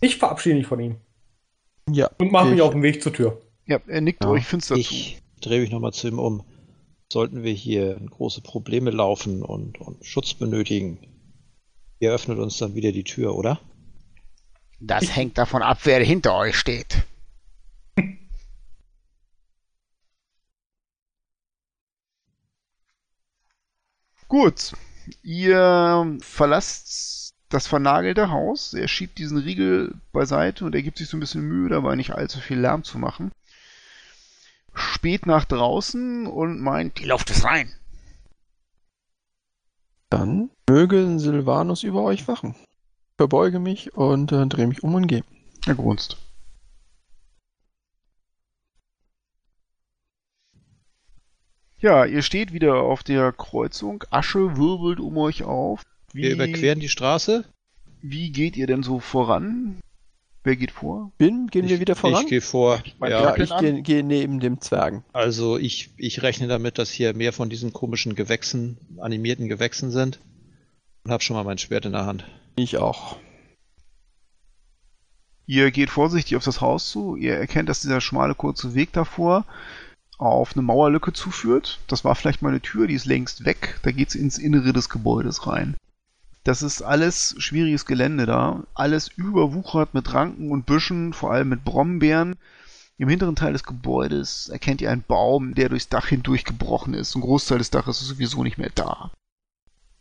[0.00, 0.96] Ich verabschiede mich von ihm
[1.90, 2.08] Ja.
[2.16, 3.42] und mache mich ich- auf den Weg zur Tür.
[3.66, 4.30] ja, er nickt Ja.
[4.30, 4.80] euch finster zu.
[4.80, 6.44] Ich drehe mich nochmal zu ihm um.
[7.10, 10.98] Sollten wir hier in große Probleme laufen und, und Schutz benötigen,
[12.00, 13.58] ihr öffnet uns dann wieder die Tür, oder?
[14.78, 17.02] Das hängt davon ab, wer hinter euch steht.
[24.28, 24.74] Gut,
[25.22, 28.74] ihr verlasst das vernagelte Haus.
[28.74, 32.10] Er schiebt diesen Riegel beiseite und er gibt sich so ein bisschen Mühe dabei, nicht
[32.10, 33.32] allzu viel Lärm zu machen.
[34.78, 37.72] Spät nach draußen und meint, Die Luft ist rein.
[40.10, 42.54] Dann möge Silvanus über euch wachen.
[43.16, 45.24] Verbeuge mich und äh, drehe mich um und gehe.
[45.66, 46.16] er grunzt.
[51.80, 54.02] Ja, ihr steht wieder auf der Kreuzung.
[54.10, 55.82] Asche wirbelt um euch auf.
[56.12, 57.44] Wie, Wir überqueren die Straße.
[58.00, 59.80] wie geht ihr denn so voran?
[60.48, 61.12] Wer geht vor?
[61.18, 62.22] Bin, gehen wir ich, wieder voran?
[62.22, 62.82] Ich gehe vor.
[62.98, 65.04] Mein Ja, ich gehe geh neben dem Zwergen.
[65.12, 70.20] also ich, ich rechne damit, dass hier mehr von diesen komischen Gewächsen, animierten Gewächsen sind.
[71.04, 72.24] Und habe schon mal mein Schwert in der Hand.
[72.56, 73.18] Ich auch.
[75.44, 77.14] Ihr geht vorsichtig auf das Haus zu.
[77.16, 79.44] Ihr erkennt, dass dieser schmale, kurze Weg davor
[80.16, 81.78] auf eine Mauerlücke zuführt.
[81.88, 83.80] Das war vielleicht mal eine Tür, die ist längst weg.
[83.82, 85.76] Da geht's ins Innere des Gebäudes rein.
[86.48, 88.64] Das ist alles schwieriges Gelände da.
[88.72, 92.36] Alles überwuchert mit Ranken und Büschen, vor allem mit Brombeeren.
[92.96, 97.14] Im hinteren Teil des Gebäudes erkennt ihr einen Baum, der durchs Dach hindurch gebrochen ist.
[97.14, 99.10] Ein Großteil des Daches ist sowieso nicht mehr da.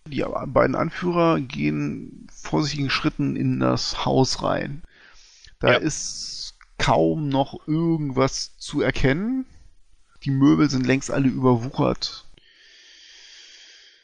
[0.08, 4.84] Die beiden Anführer gehen vorsichtigen Schritten in das Haus rein.
[5.60, 5.78] Da Ja.
[5.80, 9.46] ist kaum noch irgendwas zu erkennen.
[10.24, 12.26] Die Möbel sind längst alle überwuchert.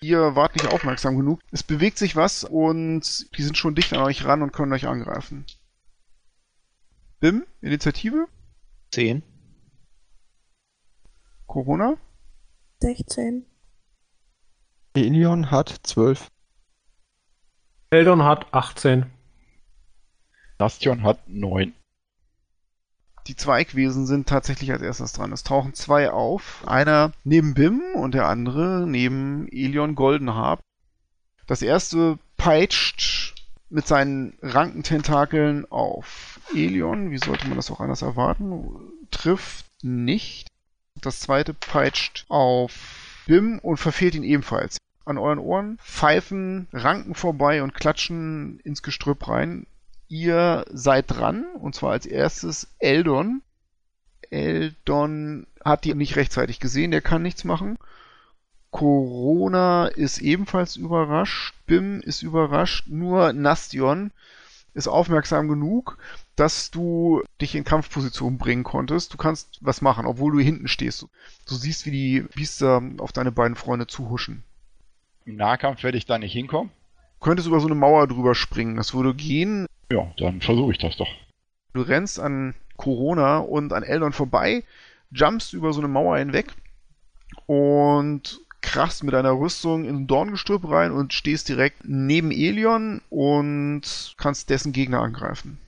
[0.03, 1.39] Ihr wart nicht aufmerksam genug.
[1.51, 4.85] Es bewegt sich was und die sind schon dicht an euch ran und können euch
[4.85, 5.45] angreifen.
[7.21, 8.27] Bim, Initiative,
[8.91, 9.23] Zehn.
[11.47, 11.95] Corona,
[12.81, 13.45] 16.
[14.93, 16.29] Elion hat 12.
[17.89, 19.05] Eldon hat 18.
[20.57, 21.73] Bastion hat 9.
[23.27, 25.31] Die Zweigwesen sind tatsächlich als erstes dran.
[25.31, 26.63] Es tauchen zwei auf.
[26.67, 30.59] Einer neben Bim und der andere neben Elion Goldenharp.
[31.47, 33.35] Das erste peitscht
[33.69, 37.11] mit seinen Rankententakeln auf Elion.
[37.11, 38.69] Wie sollte man das auch anders erwarten?
[39.09, 40.47] Trifft nicht.
[41.01, 44.77] Das zweite peitscht auf Bim und verfehlt ihn ebenfalls.
[45.05, 49.65] An euren Ohren pfeifen Ranken vorbei und klatschen ins Gestrüpp rein.
[50.13, 53.41] Ihr seid dran, und zwar als erstes Eldon.
[54.29, 57.79] Eldon hat die nicht rechtzeitig gesehen, der kann nichts machen.
[58.69, 64.11] Corona ist ebenfalls überrascht, Bim ist überrascht, nur Nastion
[64.75, 65.97] ist aufmerksam genug,
[66.35, 69.13] dass du dich in Kampfposition bringen konntest.
[69.13, 71.07] Du kannst was machen, obwohl du hinten stehst.
[71.47, 74.43] Du siehst, wie die Biester auf deine beiden Freunde zuhuschen.
[75.25, 76.71] Im Nahkampf werde ich da nicht hinkommen.
[77.23, 79.65] Du könntest über so eine Mauer drüber springen, das würde gehen.
[79.89, 81.07] Ja, dann versuche ich das doch.
[81.71, 84.65] Du rennst an Corona und an Eldon vorbei,
[85.09, 86.51] jumpst über so eine Mauer hinweg
[87.45, 94.15] und krachst mit deiner Rüstung in ein Dorngestrüpp rein und stehst direkt neben Elion und
[94.17, 95.59] kannst dessen Gegner angreifen.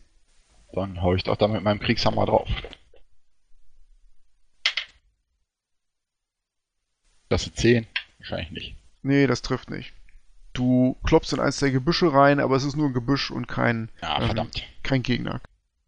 [0.73, 2.49] Dann hau ich doch da mit meinem Kriegshammer drauf.
[7.29, 7.87] Das ist 10.
[8.17, 8.75] Wahrscheinlich nicht.
[9.03, 9.93] Nee, das trifft nicht.
[10.55, 13.89] Du klopfst in eins der Gebüsche rein, aber es ist nur ein Gebüsch und kein,
[14.01, 14.63] Ja, Ähm, verdammt.
[14.83, 15.41] kein Gegner.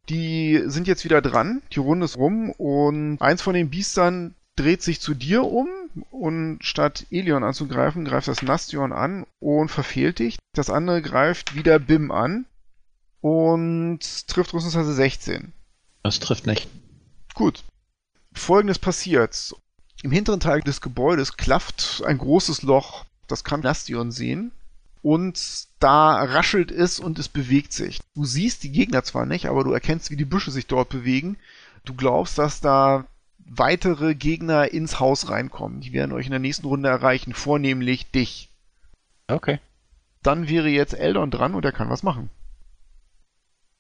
[0.10, 4.82] Die sind jetzt wieder dran, die Runde ist rum und eins von den Biestern dreht
[4.82, 5.68] sich zu dir um
[6.12, 10.38] und statt Elion anzugreifen, greift das Nastion an und verfehlt dich.
[10.54, 12.46] Das andere greift wieder Bim an
[13.22, 15.54] und trifft Rüstungsklasse 16.
[16.04, 16.68] Das trifft nicht.
[17.34, 17.64] Gut.
[18.34, 19.54] Folgendes passiert.
[20.04, 23.06] Im hinteren Teil des Gebäudes klafft ein großes Loch.
[23.28, 24.52] Das kann Nastion sehen.
[25.08, 28.02] Und da raschelt es und es bewegt sich.
[28.14, 31.38] Du siehst die Gegner zwar nicht, aber du erkennst, wie die Büsche sich dort bewegen.
[31.86, 33.06] Du glaubst, dass da
[33.38, 35.80] weitere Gegner ins Haus reinkommen.
[35.80, 38.50] Die werden euch in der nächsten Runde erreichen, vornehmlich dich.
[39.30, 39.62] Okay.
[40.24, 42.30] Dann wäre jetzt Eldon dran und er kann was machen.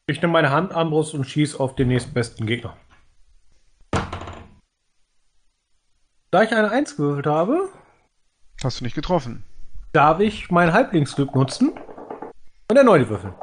[0.05, 2.77] Ich nehme meine Handarmbrust und schieße auf den nächstbesten Gegner.
[6.31, 7.67] Da ich eine 1 gewürfelt habe,
[8.63, 9.43] Hast du nicht getroffen.
[9.97, 11.71] Darf ich mein Halblingsglück nutzen
[12.69, 13.33] und erneut würfeln.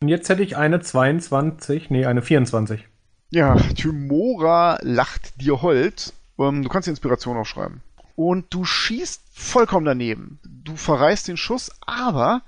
[0.00, 2.86] Und jetzt hätte ich eine 22, nee, eine 24.
[3.30, 6.12] Ja, Tymora lacht dir hold.
[6.38, 7.82] Ähm, du kannst die Inspiration aufschreiben.
[8.14, 10.38] Und du schießt vollkommen daneben.
[10.44, 12.42] Du verreißt den Schuss, aber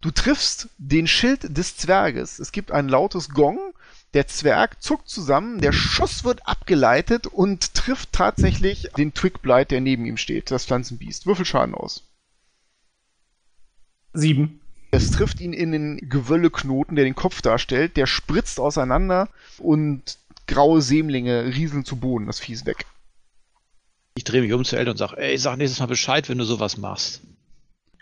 [0.00, 2.40] du triffst den Schild des Zwerges.
[2.40, 3.60] Es gibt ein lautes Gong.
[4.14, 10.06] Der Zwerg zuckt zusammen, der Schuss wird abgeleitet und trifft tatsächlich den Twigblight, der neben
[10.06, 11.26] ihm steht, das Pflanzenbiest.
[11.26, 12.04] Würfel Schaden aus.
[14.14, 14.60] Sieben.
[14.90, 17.96] Es trifft ihn in den Gewölleknoten, der den Kopf darstellt.
[17.96, 22.26] Der spritzt auseinander und graue Sämlinge rieseln zu Boden.
[22.26, 22.86] Das Vieh ist weg.
[24.16, 26.44] Ich drehe mich um zu Eltern und sage, ey, sag nächstes Mal Bescheid, wenn du
[26.44, 27.20] sowas machst.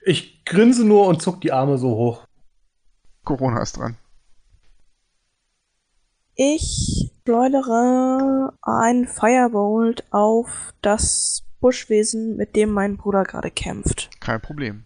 [0.05, 2.27] Ich grinse nur und zuck die Arme so hoch.
[3.25, 3.97] Corona ist dran.
[6.37, 14.11] Ich schleudere einen Firebolt auf das Buschwesen, mit dem mein Bruder gerade kämpft.
[14.21, 14.85] Kein Problem.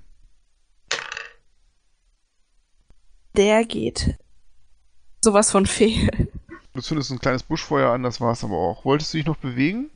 [3.34, 4.18] Der geht.
[5.24, 6.30] Sowas von fehl.
[6.74, 8.84] Du zündest ein kleines Buschfeuer an, das war's aber auch.
[8.84, 9.90] Wolltest du dich noch bewegen?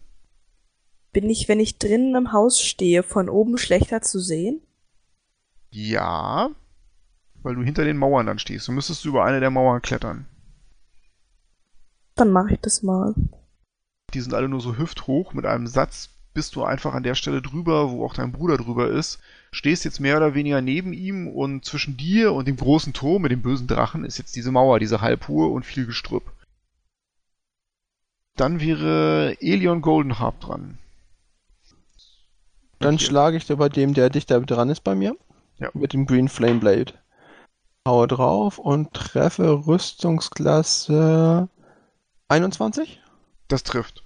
[1.13, 4.63] Bin ich, wenn ich drinnen im Haus stehe, von oben schlechter zu sehen?
[5.71, 6.51] Ja.
[7.43, 8.69] Weil du hinter den Mauern dann stehst.
[8.69, 10.27] Du müsstest über eine der Mauern klettern.
[12.15, 13.15] Dann mache ich das mal.
[14.15, 15.33] Die sind alle nur so hüfthoch.
[15.33, 18.89] Mit einem Satz bist du einfach an der Stelle drüber, wo auch dein Bruder drüber
[18.89, 19.21] ist.
[19.53, 23.33] Stehst jetzt mehr oder weniger neben ihm und zwischen dir und dem großen Turm mit
[23.33, 26.33] dem bösen Drachen ist jetzt diese Mauer, diese halbhohe und viel Gestrüpp.
[28.37, 30.79] Dann wäre Elion Goldenharp dran.
[32.79, 33.05] Dann Okay.
[33.05, 35.17] schlage ich da bei dem, der dichter dran ist bei mir.
[35.59, 35.71] Ja.
[35.75, 36.95] Mit dem Green Flame Blade.
[37.87, 41.49] Haue drauf und treffe Rüstungsklasse
[42.33, 42.99] 21.
[43.49, 44.05] Das trifft.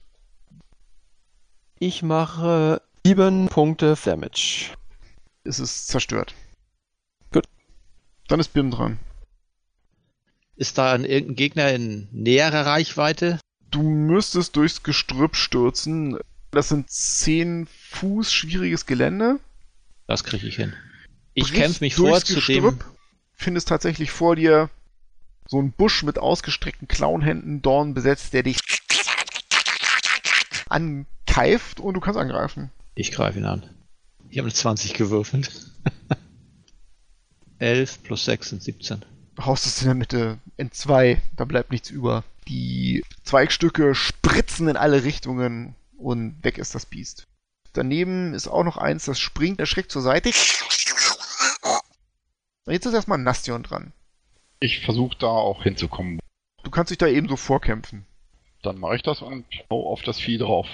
[1.79, 4.73] Ich mache 7 Punkte Damage.
[5.45, 6.35] Es ist zerstört.
[7.33, 7.45] Gut.
[8.27, 8.99] Dann ist Bim dran.
[10.57, 13.39] Ist da ein, irgendein Gegner in näherer Reichweite?
[13.71, 16.19] Du müsstest durchs Gestrüpp stürzen.
[16.51, 19.39] Das sind 10 Fuß schwieriges Gelände.
[20.09, 20.73] Das kriege ich hin.
[21.35, 22.65] Ich kämpfe mich vor zu dem.
[22.65, 22.85] Gestrüpp,
[23.35, 24.71] Findest tatsächlich vor dir
[25.49, 28.59] so einen Busch mit ausgestreckten Klauenhänden, Dorn besetzt, der dich
[30.69, 32.71] ankeift und du kannst angreifen.
[32.95, 33.63] Ich greife ihn an.
[34.31, 35.71] Ich habe eine 20 gewürfelt.
[37.59, 39.05] 11 plus 6 sind 17.
[39.41, 42.25] haust es in der Mitte in zwei, da bleibt nichts über.
[42.49, 47.27] Die Zweigstücke spritzen in alle Richtungen und weg ist das Biest.
[47.73, 50.31] Daneben ist auch noch eins, das springt erschreckt zur Seite.
[52.69, 53.93] Jetzt ist erstmal Nastion dran.
[54.59, 56.19] Ich versuche da auch hinzukommen.
[56.63, 58.07] Du kannst dich da eben so vorkämpfen.
[58.63, 60.67] Dann mache ich das und hau auf das Vieh drauf.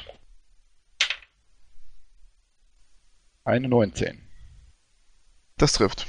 [3.45, 4.21] Eine 19.
[5.57, 6.07] Das trifft.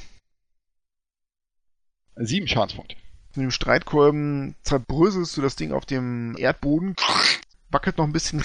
[2.16, 2.96] Sieben Schadenspunkte.
[3.36, 6.96] Mit dem Streitkolben zerbröselst du das Ding auf dem Erdboden,
[7.72, 8.44] wackelt noch ein bisschen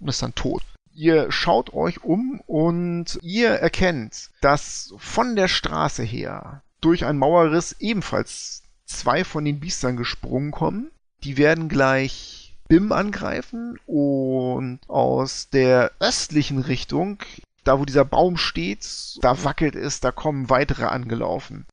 [0.00, 0.64] und ist dann tot.
[0.92, 7.76] Ihr schaut euch um und ihr erkennt, dass von der Straße her durch einen Mauerriss
[7.80, 10.90] ebenfalls zwei von den Biestern gesprungen kommen.
[11.22, 17.18] Die werden gleich Bim angreifen und aus der östlichen Richtung,
[17.62, 18.86] da wo dieser Baum steht,
[19.22, 21.66] da wackelt es, da kommen weitere angelaufen.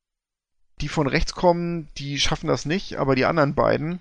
[0.79, 3.99] Die von rechts kommen, die schaffen das nicht, aber die anderen beiden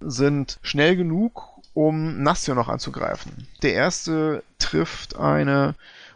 [0.00, 3.46] sind schnell genug, um Nastio noch anzugreifen.
[3.62, 5.74] Der erste trifft eine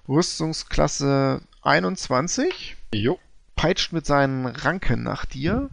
[0.09, 3.19] Rüstungsklasse 21, Jo.
[3.61, 5.69] Peitscht mit seinen Ranken nach dir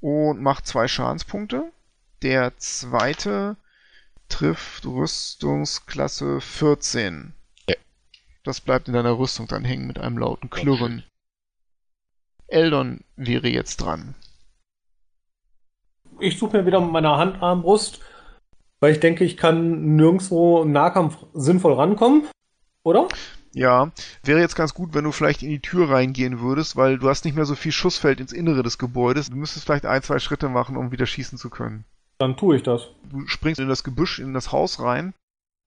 [0.00, 1.70] und macht zwei Schadenspunkte.
[2.22, 3.56] Der zweite
[4.28, 7.34] trifft Rüstungsklasse 14.
[7.68, 7.76] Ja.
[8.42, 11.04] Das bleibt in deiner Rüstung dann hängen mit einem lauten Klirren.
[12.48, 14.16] Eldon wäre jetzt dran.
[16.18, 18.00] Ich suche mir wieder mit meiner Handarmbrust,
[18.80, 22.26] weil ich denke, ich kann nirgendwo im Nahkampf sinnvoll rankommen.
[22.82, 23.06] Oder?
[23.56, 23.90] Ja,
[24.22, 27.24] wäre jetzt ganz gut, wenn du vielleicht in die Tür reingehen würdest, weil du hast
[27.24, 29.30] nicht mehr so viel Schussfeld ins Innere des Gebäudes.
[29.30, 31.86] Du müsstest vielleicht ein, zwei Schritte machen, um wieder schießen zu können.
[32.18, 32.90] Dann tue ich das.
[33.10, 35.14] Du springst in das Gebüsch, in das Haus rein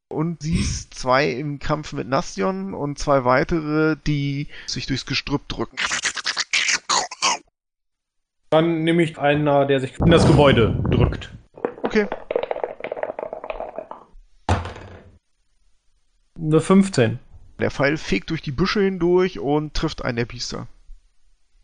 [0.07, 5.77] und siehst zwei im Kampf mit Nastion und zwei weitere, die sich durchs Gestrüpp drücken.
[8.51, 11.31] Dann nehme ich einer, der sich in das Gebäude drückt.
[11.81, 12.07] Okay,
[16.39, 17.19] Eine 15.
[17.59, 20.67] der Pfeil fegt durch die Büsche hindurch und trifft einen der Biester.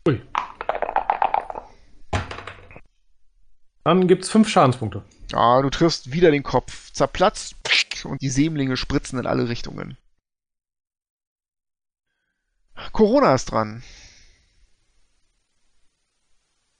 [0.06, 0.20] Ui.
[3.84, 5.04] Dann gibt's fünf Schadenspunkte.
[5.32, 7.54] Ah, du triffst wieder den Kopf, zerplatzt
[8.04, 9.96] und die Sämlinge spritzen in alle Richtungen.
[12.92, 13.82] Corona ist dran.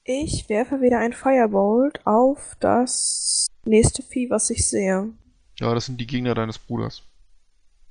[0.04, 5.12] Ich werfe wieder ein Firebolt auf das nächste Vieh, was ich sehe.
[5.58, 7.02] Ja, das sind die Gegner deines Bruders.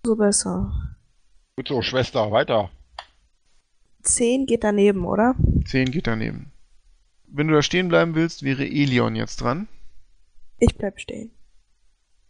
[0.06, 0.95] So besser.
[1.58, 2.70] Gut so, Schwester, weiter.
[4.02, 5.36] 10 geht daneben, oder?
[5.66, 6.52] 10 geht daneben.
[7.28, 9.70] Wenn du da stehen bleiben willst, wäre Elion jetzt dran.
[10.60, 11.32] Ich bleib stehen.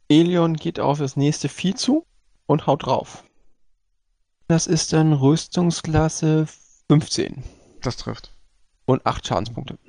[0.10, 2.06] Elion geht auf das nächste Vieh zu
[2.46, 3.24] und haut drauf.
[4.48, 6.46] Das ist dann Rüstungsklasse
[6.88, 7.44] 15
[7.82, 8.32] Das trifft.
[8.86, 9.80] und 8 Schadenspunkte.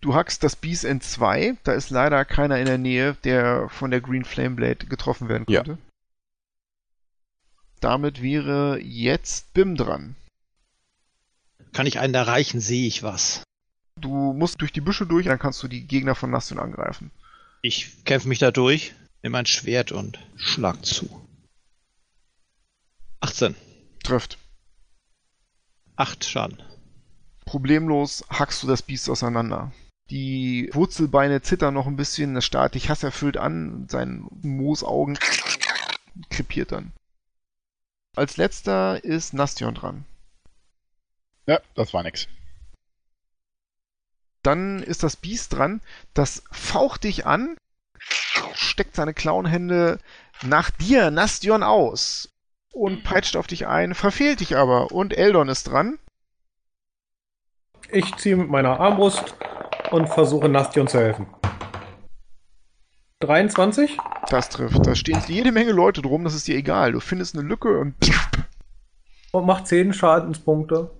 [0.00, 1.56] Du hackst das Biest in zwei.
[1.62, 5.44] Da ist leider keiner in der Nähe, der von der Green Flame Blade getroffen werden
[5.48, 5.62] Ja.
[7.82, 10.14] Damit wäre jetzt Bim dran.
[11.72, 13.42] Kann ich einen erreichen, sehe ich was.
[14.00, 17.10] Du musst durch die Büsche durch, dann kannst du die Gegner von Nastion angreifen.
[17.60, 21.26] Ich kämpfe mich da durch, nehme ein Schwert und schlag zu.
[23.20, 23.56] 18.
[24.04, 24.38] Trifft.
[25.96, 26.62] 8 Schaden.
[27.46, 29.72] Problemlos hackst du das Biest auseinander.
[30.08, 35.18] Die Wurzelbeine zittern noch ein bisschen, das starrt dich hasserfüllt an, sein Moosaugen
[36.30, 36.92] krepiert dann.
[38.14, 40.04] Als letzter ist Nastion dran.
[41.46, 42.28] Ja, das war nix.
[44.42, 45.80] Dann ist das Biest dran,
[46.12, 47.56] das faucht dich an,
[48.54, 49.98] steckt seine Klauenhände
[50.42, 52.28] nach dir, Nastion, aus
[52.72, 54.92] und peitscht auf dich ein, verfehlt dich aber.
[54.92, 55.98] Und Eldon ist dran.
[57.90, 59.34] Ich ziehe mit meiner Armbrust
[59.90, 61.26] und versuche Nastion zu helfen.
[63.22, 63.96] 23?
[64.28, 64.86] Das trifft.
[64.86, 66.92] Da stehen jede Menge Leute drum, das ist dir egal.
[66.92, 67.94] Du findest eine Lücke und
[69.32, 70.90] Und macht 10 Schadenspunkte.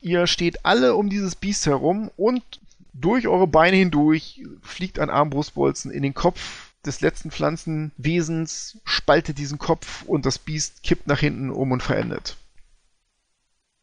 [0.00, 2.42] ihr steht alle um dieses Biest herum und
[2.92, 9.58] durch eure Beine hindurch fliegt ein Armbrustbolzen in den Kopf des letzten Pflanzenwesens, spaltet diesen
[9.58, 12.36] Kopf und das Biest kippt nach hinten um und verendet.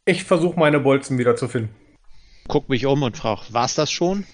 [0.06, 1.76] Ich versuche meine Bolzen wieder zu finden.
[2.48, 4.26] Guck mich um und frag, war's das schon?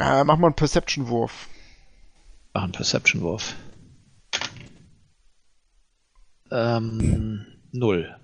[0.00, 1.48] Äh, mach mal einen Perception-Wurf.
[2.54, 3.54] Mach einen Perception-Wurf.
[6.50, 8.14] Ähm, null.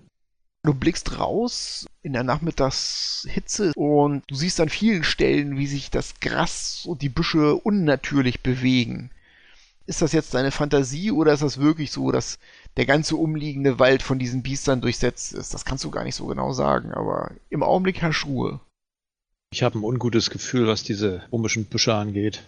[0.63, 6.21] Du blickst raus in der Nachmittagshitze und du siehst an vielen Stellen, wie sich das
[6.21, 9.11] Gras und die Büsche unnatürlich bewegen.
[9.87, 12.39] Ist das jetzt deine Fantasie oder ist das wirklich so, dass
[12.77, 15.55] der ganze umliegende Wald von diesen Biestern durchsetzt ist?
[15.55, 18.61] Das kannst du gar nicht so genau sagen, aber im Augenblick herrscht Ruhe.
[19.51, 22.43] Ich habe ein ungutes Gefühl, was diese komischen Büsche angeht.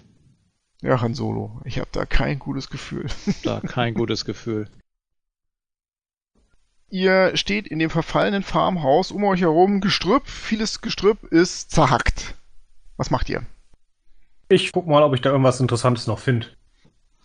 [0.83, 3.07] Ja, Han Solo, ich habe da kein gutes Gefühl.
[3.43, 4.69] Da kein gutes Gefühl.
[6.89, 12.35] Ihr steht in dem verfallenen Farmhaus um euch herum, Gestrüpp, vieles Gestrüpp ist zerhackt.
[12.97, 13.45] Was macht ihr?
[14.49, 16.49] Ich guck mal, ob ich da irgendwas Interessantes noch finde.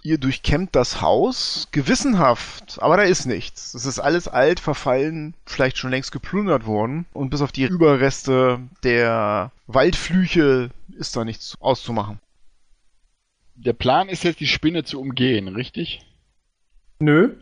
[0.03, 3.73] Ihr durchkämmt das Haus, gewissenhaft, aber da ist nichts.
[3.73, 8.59] Es ist alles alt, verfallen, vielleicht schon längst geplündert worden und bis auf die Überreste
[8.83, 12.19] der Waldflüche ist da nichts auszumachen.
[13.55, 16.01] Der Plan ist jetzt, die Spinne zu umgehen, richtig?
[16.99, 17.35] Nö.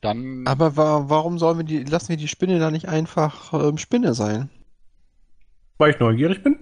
[0.00, 0.44] Dann.
[0.46, 4.14] Aber wa warum sollen wir die, lassen wir die Spinne da nicht einfach ähm, Spinne
[4.14, 4.50] sein?
[5.78, 6.58] Weil ich neugierig bin?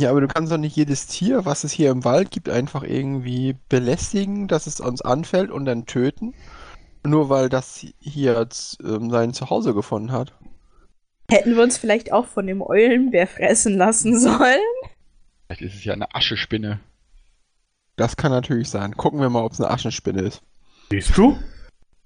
[0.00, 2.82] Ja, aber du kannst doch nicht jedes Tier, was es hier im Wald gibt, einfach
[2.82, 6.34] irgendwie belästigen, dass es uns anfällt und dann töten.
[7.04, 8.48] Nur weil das hier
[8.84, 10.32] ähm, sein Zuhause gefunden hat.
[11.30, 14.60] Hätten wir uns vielleicht auch von dem Eulenbär fressen lassen sollen?
[15.46, 16.80] Vielleicht ist es ja eine Aschespinne.
[17.96, 18.96] Das kann natürlich sein.
[18.96, 20.42] Gucken wir mal, ob es eine Aschenspinne ist.
[20.90, 21.38] Siehst du?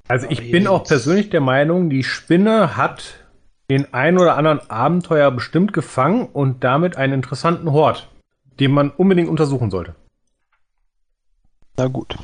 [0.08, 3.24] Also ich bin auch persönlich der Meinung, die Spinne hat
[3.68, 8.08] den ein oder anderen Abenteuer bestimmt gefangen und damit einen interessanten Hort,
[8.58, 9.94] den man unbedingt untersuchen sollte.
[11.76, 12.16] Na gut.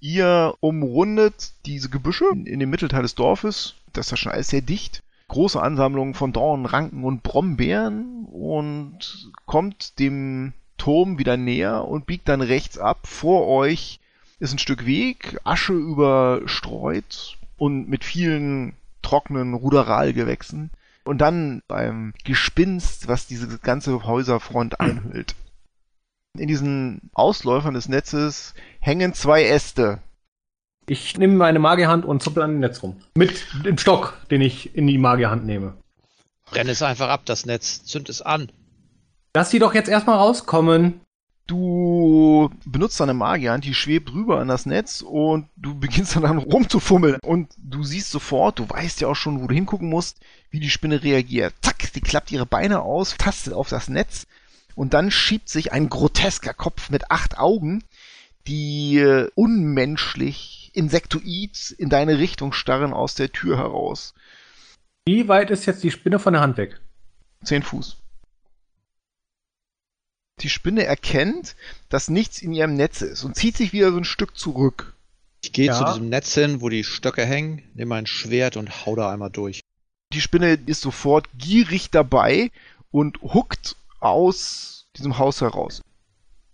[0.00, 3.74] Ihr umrundet diese Gebüsche in dem Mittelteil des Dorfes.
[3.92, 5.02] Das ist ja schon alles sehr dicht.
[5.28, 12.26] Große Ansammlungen von Dornen, Ranken und Brombeeren und kommt dem Turm wieder näher und biegt
[12.26, 13.00] dann rechts ab.
[13.06, 14.00] Vor euch
[14.38, 18.72] ist ein Stück Weg, Asche überstreut und mit vielen
[19.02, 20.70] trockenen Ruderalgewächsen.
[21.04, 25.34] Und dann beim Gespinst, was diese ganze Häuserfront einhüllt.
[26.38, 29.98] In diesen Ausläufern des Netzes hängen zwei Äste.
[30.86, 32.96] Ich nehme meine Magierhand und zuppel an dem Netz rum.
[33.14, 35.74] Mit dem Stock, den ich in die Magierhand nehme.
[36.46, 37.84] Brenn es einfach ab, das Netz.
[37.84, 38.50] Zünd es an.
[39.34, 41.00] Lass sie doch jetzt erstmal rauskommen.
[41.46, 47.18] Du benutzt deine Magierhand, die schwebt rüber an das Netz und du beginnst dann, rumzufummeln.
[47.22, 50.20] Und du siehst sofort, du weißt ja auch schon, wo du hingucken musst,
[50.50, 51.54] wie die Spinne reagiert.
[51.62, 54.26] Zack, sie klappt ihre Beine aus, tastet auf das Netz
[54.74, 57.82] und dann schiebt sich ein grotesker Kopf mit acht Augen,
[58.46, 64.14] die äh, unmenschlich insektoid in deine Richtung starren aus der Tür heraus.
[65.04, 66.80] Wie weit ist jetzt die Spinne von der Hand weg?
[67.42, 67.99] Zehn Fuß.
[70.40, 71.54] Die Spinne erkennt,
[71.88, 74.94] dass nichts in ihrem Netz ist und zieht sich wieder so ein Stück zurück.
[75.42, 75.74] Ich gehe Ja.
[75.78, 79.30] zu diesem Netz hin, wo die Stöcke hängen, nehme mein Schwert und hau da einmal
[79.30, 79.60] durch.
[80.12, 82.50] Die Spinne ist sofort gierig dabei
[82.90, 85.82] und huckt aus diesem Haus heraus.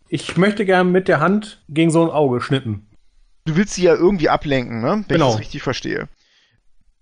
[0.09, 2.87] Ich möchte gerne mit der Hand gegen so ein Auge schnippen.
[3.45, 5.05] Du willst sie ja irgendwie ablenken, ne?
[5.09, 5.29] Wenn Genau.
[5.29, 6.09] ich das richtig verstehe.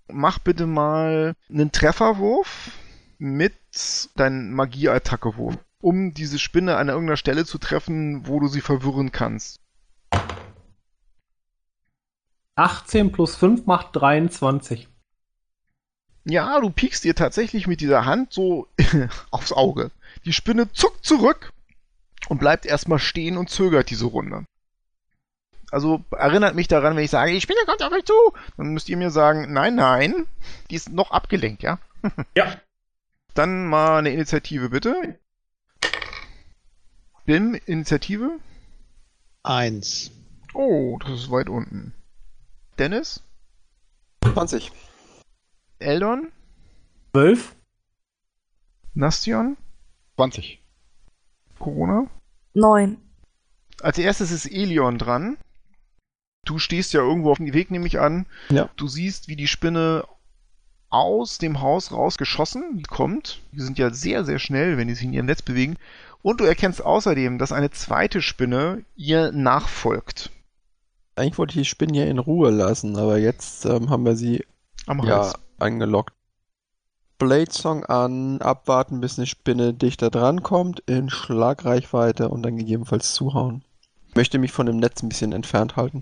[0.07, 2.71] Mach bitte mal einen Trefferwurf
[3.17, 3.53] mit
[4.15, 9.59] deinem Magieattackewurf, um diese Spinne an irgendeiner Stelle zu treffen, wo du sie verwirren kannst.
[12.55, 14.87] 18 plus 5 macht 23.
[16.23, 18.67] Ja, du piekst dir tatsächlich mit dieser Hand so
[19.31, 19.91] aufs Auge.
[20.25, 21.51] Die Spinne zuckt zurück
[22.29, 24.45] und bleibt erstmal stehen und zögert diese Runde.
[25.71, 28.13] Also erinnert mich daran, wenn ich sage, die Spinne kommt auf euch zu,
[28.57, 30.25] dann müsst ihr mir sagen, nein, nein,
[30.69, 31.79] die ist noch abgelenkt, ja?
[32.35, 32.55] Ja.
[33.33, 35.19] Dann mal eine Initiative bitte.
[37.25, 38.39] Bim, Initiative.
[39.41, 40.11] Eins.
[40.53, 41.93] Oh, das ist weit unten.
[42.77, 43.23] Dennis?
[44.21, 44.71] 20.
[45.79, 46.31] Eldon?
[47.13, 47.55] 12.
[48.93, 49.57] Nastion?
[50.17, 50.59] 20.
[51.57, 52.05] Corona?
[52.53, 52.97] Neun.
[53.81, 55.37] Als erstes ist Elion dran.
[56.45, 58.27] Du stehst ja irgendwo auf dem Weg, nehme ich an.
[58.49, 58.69] Ja.
[58.75, 60.05] Du siehst, wie die Spinne
[60.89, 63.41] aus dem Haus rausgeschossen kommt.
[63.51, 65.77] Die sind ja sehr, sehr schnell, wenn die sich in ihrem Netz bewegen.
[66.25, 70.31] Und du erkennst außerdem, dass eine zweite Spinne ihr nachfolgt.
[71.15, 74.43] Eigentlich wollte ich die Spinnen ja in Ruhe lassen, aber jetzt ähm, haben wir sie
[74.87, 76.15] ja angelockt.
[77.19, 83.13] Blade Song an, abwarten, bis eine Spinne dichter dran kommt, in Schlagreichweite und dann gegebenenfalls
[83.13, 83.63] zuhauen.
[84.07, 86.01] Ich möchte mich von dem Netz ein bisschen entfernt halten.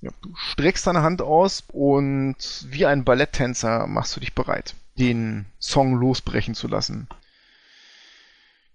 [0.00, 2.36] Ja, du streckst deine Hand aus und
[2.70, 7.06] wie ein Balletttänzer machst du dich bereit, den Song losbrechen zu lassen.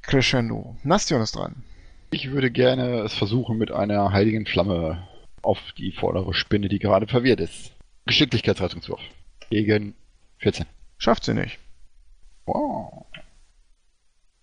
[0.04, 0.76] Crescendo.
[0.84, 1.64] Nastion ist dran.
[2.12, 5.08] Ich würde gerne es versuchen mit einer heiligen Flamme
[5.41, 7.72] auf die vordere Spinne, die gerade verwirrt ist.
[8.06, 9.01] Geschicklichkeitsrettungswurf.
[9.49, 9.95] Gegen
[10.38, 10.66] 14.
[10.97, 11.58] Schafft sie nicht.
[12.45, 13.06] Wow.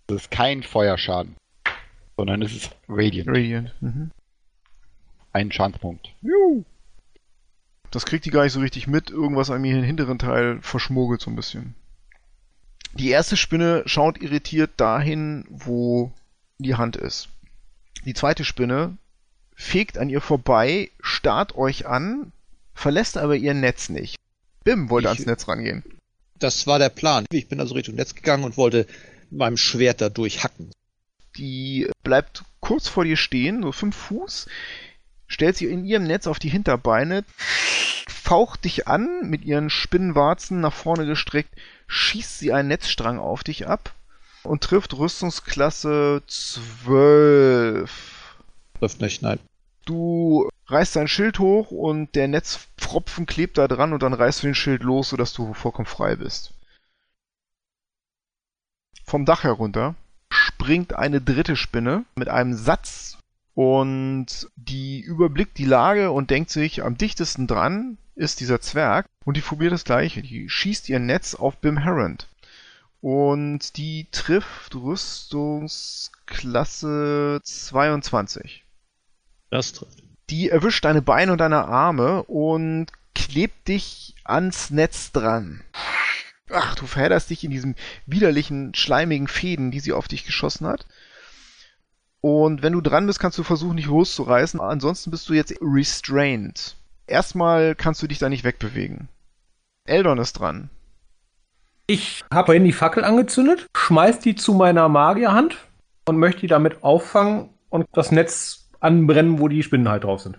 [0.07, 1.37] Das ist kein Feuerschaden,
[2.17, 3.29] sondern es ist Radiant.
[3.29, 3.75] Radiant.
[3.81, 4.11] Mhm.
[5.33, 6.13] Ein Schadenspunkt.
[7.91, 9.11] Das kriegt die gar nicht so richtig mit.
[9.11, 11.75] Irgendwas an mir im hinteren Teil verschmuggelt so ein bisschen.
[12.95, 16.13] Die erste Spinne schaut irritiert dahin, wo
[16.59, 17.29] die Hand ist.
[18.05, 18.97] Die zweite Spinne
[19.55, 22.33] fegt an ihr vorbei, starrt euch an,
[22.75, 24.17] verlässt aber ihr Netz nicht.
[24.65, 25.85] Bim wollte Ich- ans Netz rangehen.
[26.39, 27.27] Das war der Plan.
[27.31, 28.87] Ich bin also Richtung Netz gegangen und wollte
[29.31, 30.71] mit meinem Schwert da durchhacken.
[31.37, 34.47] Die bleibt kurz vor dir stehen, so fünf Fuß,
[35.31, 37.25] stellt sie in ihrem Netz auf die Hinterbeine,
[38.09, 41.55] faucht dich an, mit ihren Spinnenwarzen nach vorne gestreckt,
[41.87, 43.95] schießt sie einen Netzstrang auf dich ab
[44.43, 48.37] und trifft Rüstungsklasse 12.
[48.79, 49.39] Trifft nicht, nein.
[49.87, 54.49] Du reißt dein Schild hoch und der Netzpfropfen klebt da dran und dann reißt du
[54.49, 56.53] den Schild los, sodass du vollkommen frei bist.
[59.05, 59.95] Vom Dach herunter
[60.33, 63.20] springt eine dritte Spinne mit einem Satz
[63.61, 69.37] und die überblickt die Lage und denkt sich, am dichtesten dran ist dieser Zwerg und
[69.37, 70.23] die probiert das gleiche.
[70.23, 72.27] Die schießt ihr Netz auf Bim Herond.
[73.03, 78.65] Und die trifft Rüstungsklasse 22
[79.51, 80.05] Das trifft.
[80.31, 85.63] die erwischt deine Beine und deine Arme und klebt dich ans Netz dran.
[86.51, 90.87] Ach, du verhedderst dich in diesen widerlichen, schleimigen Fäden, die sie auf dich geschossen hat.
[92.21, 94.61] Und wenn du dran bist, kannst du versuchen, dich loszureißen.
[94.61, 96.77] Ansonsten bist du jetzt restrained.
[97.07, 99.09] Erstmal kannst du dich da nicht wegbewegen.
[99.85, 100.71] Eldon ist dran.
[101.87, 105.57] Ich habe vorhin die Fackel angezündet, schmeiß die zu meiner Magierhand
[106.07, 110.39] und möchte die damit auffangen und das Netz anbrennen, wo die Spinnen halt drauf sind.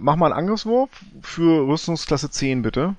[0.00, 0.88] Mach mal einen Angriffswurf
[1.20, 2.94] für Rüstungsklasse 10, bitte.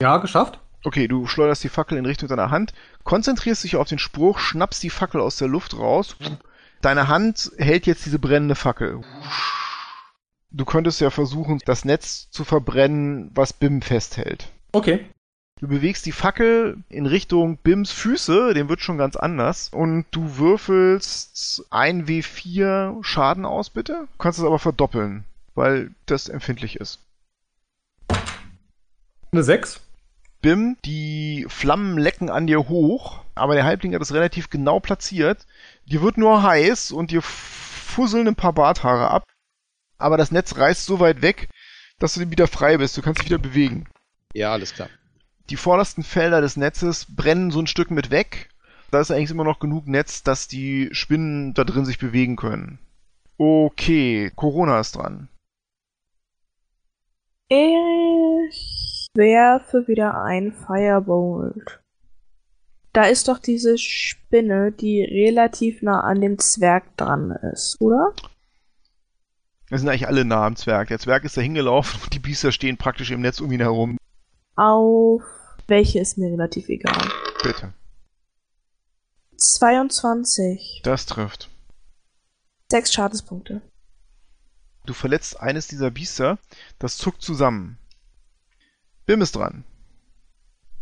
[0.00, 0.60] Ja, geschafft.
[0.82, 2.72] Okay, du schleuderst die Fackel in Richtung deiner Hand,
[3.04, 6.16] konzentrierst dich auf den Spruch, schnappst die Fackel aus der Luft raus.
[6.80, 9.02] Deine Hand hält jetzt diese brennende Fackel.
[10.50, 14.50] Du könntest ja versuchen, das Netz zu verbrennen, was Bim festhält.
[14.72, 15.04] Okay.
[15.60, 19.68] Du bewegst die Fackel in Richtung Bims Füße, dem wird schon ganz anders.
[19.70, 24.08] Und du würfelst 1W4 Schaden aus, bitte.
[24.12, 25.24] Du kannst es aber verdoppeln,
[25.54, 27.00] weil das empfindlich ist.
[29.32, 29.82] Eine 6.
[30.42, 35.46] Bim, die Flammen lecken an dir hoch, aber der Halbling hat es relativ genau platziert.
[35.86, 39.24] Dir wird nur heiß und dir fusseln ein paar Barthaare ab,
[39.98, 41.48] aber das Netz reißt so weit weg,
[41.98, 42.96] dass du wieder frei bist.
[42.96, 43.86] Du kannst dich wieder bewegen.
[44.32, 44.88] Ja, alles klar.
[45.50, 48.48] Die vordersten Felder des Netzes brennen so ein Stück mit weg.
[48.90, 52.78] Da ist eigentlich immer noch genug Netz, dass die Spinnen da drin sich bewegen können.
[53.36, 55.28] Okay, Corona ist dran.
[57.48, 61.80] Ich werfe wieder ein Firebolt.
[62.92, 68.12] Da ist doch diese Spinne, die relativ nah an dem Zwerg dran ist, oder?
[69.68, 70.88] Wir sind eigentlich alle nah am Zwerg.
[70.88, 73.96] Der Zwerg ist da hingelaufen und die Biester stehen praktisch im Netz um ihn herum.
[74.56, 75.22] Auf
[75.68, 77.00] welche ist mir relativ egal.
[77.44, 77.72] Bitte.
[79.36, 80.80] 22.
[80.82, 81.48] Das trifft.
[82.68, 83.62] Sechs Schadenspunkte.
[84.86, 86.38] Du verletzt eines dieser Biester,
[86.80, 87.78] das zuckt zusammen.
[89.10, 89.64] Bim ist dran.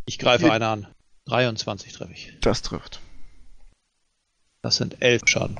[0.04, 0.86] Ich greife eine an.
[1.28, 2.34] 23 treffe ich.
[2.42, 3.00] Das trifft.
[4.60, 5.58] Das sind 11 Schaden.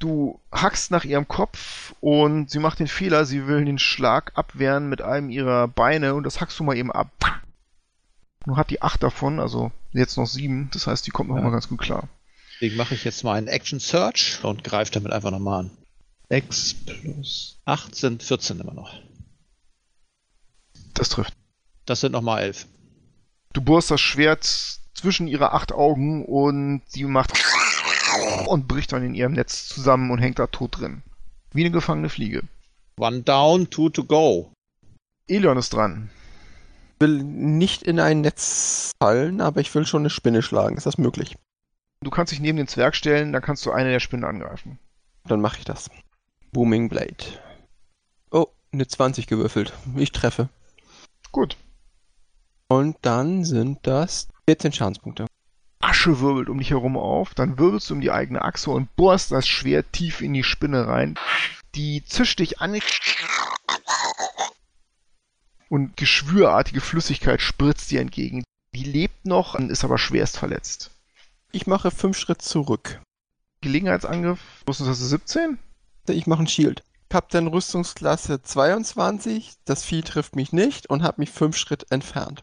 [0.00, 4.88] Du hackst nach ihrem Kopf und sie macht den Fehler, sie will den Schlag abwehren
[4.88, 7.12] mit einem ihrer Beine und das hackst du mal eben ab.
[8.44, 11.42] Nur hat die 8 davon, also jetzt noch 7, das heißt, die kommt noch Ja.
[11.42, 12.08] mal ganz gut klar.
[12.54, 15.70] Deswegen mache ich jetzt mal einen Action Search und greife damit einfach nochmal an.
[16.30, 18.92] 6 plus 8 sind 14 immer noch.
[20.94, 21.34] Das trifft.
[21.86, 22.66] Das sind nochmal 11.
[23.52, 24.44] Du bohrst das Schwert
[24.94, 27.32] zwischen ihre acht Augen und sie macht
[28.46, 31.02] und bricht dann in ihrem Netz zusammen und hängt da tot drin.
[31.52, 32.42] Wie eine gefangene Fliege.
[32.98, 34.52] One down, two to go.
[35.28, 36.10] Elion ist dran.
[37.00, 40.76] will nicht in ein Netz fallen, aber ich will schon eine Spinne schlagen.
[40.76, 41.36] Ist das möglich?
[42.00, 44.78] Du kannst dich neben den Zwerg stellen, dann kannst du eine der Spinnen angreifen.
[45.24, 45.90] Dann mache ich das.
[46.52, 47.24] Booming Blade.
[48.30, 49.72] Oh, eine 20 gewürfelt.
[49.96, 50.48] Ich treffe.
[51.32, 51.56] Gut.
[52.68, 55.26] Und dann sind das 14 Schadenspunkte.
[55.80, 59.32] Asche wirbelt um dich herum auf, dann wirbelst du um die eigene Achse und bohrst
[59.32, 61.18] das Schwert tief in die Spinne rein.
[61.74, 62.78] Die zischt dich an
[65.68, 68.44] und geschwürartige Flüssigkeit spritzt dir entgegen.
[68.74, 70.90] Die lebt noch, ist aber schwerst verletzt.
[71.50, 73.00] Ich mache 5 Schritt zurück.
[73.62, 75.58] Gelegenheitsangriff, Rüstungsklasse 17?
[76.08, 76.82] Ich mache ein Shield.
[77.12, 79.52] Ich habe dann Rüstungsklasse 22.
[79.66, 82.42] Das Vieh trifft mich nicht und habe mich 5 Schritt entfernt.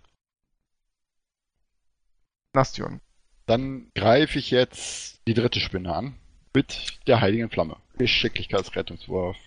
[2.53, 3.01] Nastion.
[3.47, 6.15] Dann greife ich jetzt die dritte Spinne an.
[6.53, 7.77] Mit der heiligen Flamme.
[7.97, 9.37] Geschicklichkeitsrettungswurf.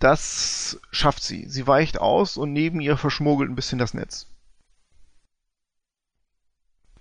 [0.00, 1.48] Das schafft sie.
[1.48, 4.26] Sie weicht aus und neben ihr verschmuggelt ein bisschen das Netz.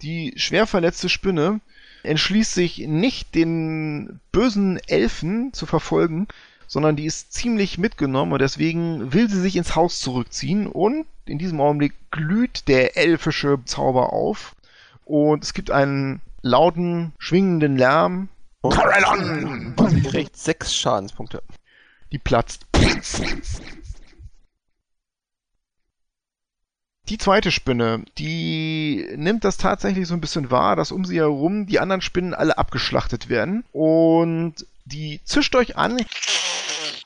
[0.04, 1.60] Die schwer verletzte Spinne
[2.04, 6.28] entschließt sich nicht den bösen Elfen zu verfolgen,
[6.68, 11.38] sondern die ist ziemlich mitgenommen und deswegen will sie sich ins Haus zurückziehen und in
[11.38, 14.56] diesem Augenblick glüht der elfische Zauber auf
[15.06, 18.30] und es gibt einen lauten, schwingenden Lärm.
[18.62, 21.44] Und sie kriegt 6 Schadenspunkte.
[22.12, 22.66] Die platzt.
[27.08, 31.68] Die zweite Spinne, die nimmt das tatsächlich so ein bisschen wahr, dass um sie herum
[31.68, 33.64] die anderen Spinnen alle abgeschlachtet werden.
[33.72, 36.04] Und die zischt euch an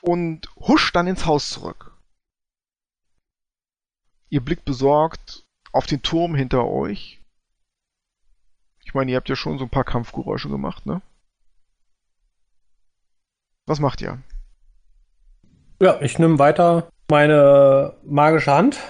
[0.00, 1.92] und huscht dann ins Haus zurück.
[4.30, 7.20] Ihr blickt besorgt auf den Turm hinter euch.
[8.84, 11.02] Ich meine, ihr habt ja schon so ein paar Kampfgeräusche gemacht, ne?
[13.66, 14.22] Was macht ihr?
[15.80, 18.80] Ja, ich nehme weiter meine magische Hand,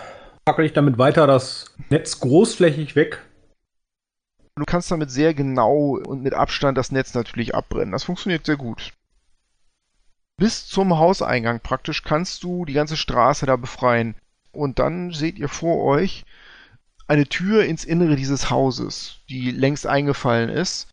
[0.45, 3.22] packe ich damit weiter das Netz großflächig weg.
[4.57, 7.93] Du kannst damit sehr genau und mit Abstand das Netz natürlich abbrennen.
[7.93, 8.93] Das funktioniert sehr gut.
[10.36, 14.14] Bis zum Hauseingang praktisch kannst du die ganze Straße da befreien.
[14.53, 16.24] Und dann seht ihr vor euch
[17.07, 20.88] eine Tür ins Innere dieses Hauses, die längst eingefallen ist.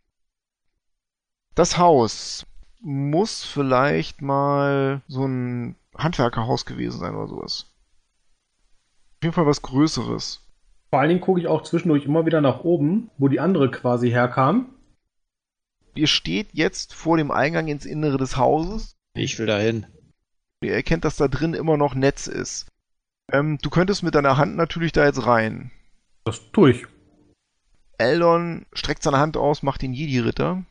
[1.56, 2.46] Das Haus
[2.82, 7.66] muss vielleicht mal so ein Handwerkerhaus gewesen sein oder sowas.
[9.18, 10.44] Auf jeden Fall was Größeres.
[10.92, 14.12] Vor allen Dingen gucke ich auch zwischendurch immer wieder nach oben, wo die andere quasi
[14.12, 14.70] herkam.
[15.96, 18.96] Ihr steht jetzt vor dem Eingang ins Innere des Hauses.
[19.16, 19.88] Ich will dahin.
[20.62, 22.68] Ihr erkennt, dass da drin immer noch Netz ist.
[23.32, 25.72] Ähm, du könntest mit deiner Hand natürlich da jetzt rein.
[26.24, 26.86] Das tue ich.
[27.98, 30.64] Eldon streckt seine Hand aus, macht den Jedi-Ritter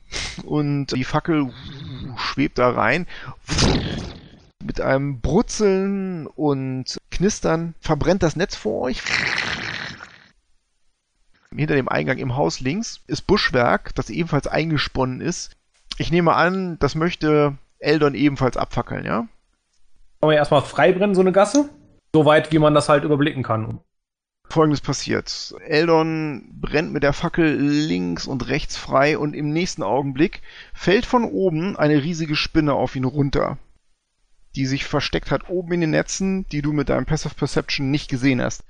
[0.45, 1.53] und die Fackel
[2.17, 3.07] schwebt da rein.
[4.65, 9.03] Mit einem Brutzeln und Knistern verbrennt das Netz vor euch.
[11.51, 15.57] Hinter dem Eingang im Haus links ist Buschwerk, das ebenfalls eingesponnen ist.
[15.97, 19.21] Ich nehme an, das möchte Eldon ebenfalls abfackeln, ja?
[20.21, 21.71] Kann man ja erstmal freibrennen, so eine Gasse.
[22.15, 23.81] So weit, wie man das halt überblicken kann.
[24.51, 25.55] Folgendes passiert.
[25.65, 30.43] Eldon brennt mit der Fackel links und rechts frei und im nächsten Augenblick
[30.75, 33.57] fällt von oben eine riesige Spinne auf ihn runter,
[34.57, 38.09] die sich versteckt hat oben in den Netzen, die du mit deinem Passive Perception nicht
[38.09, 38.65] gesehen hast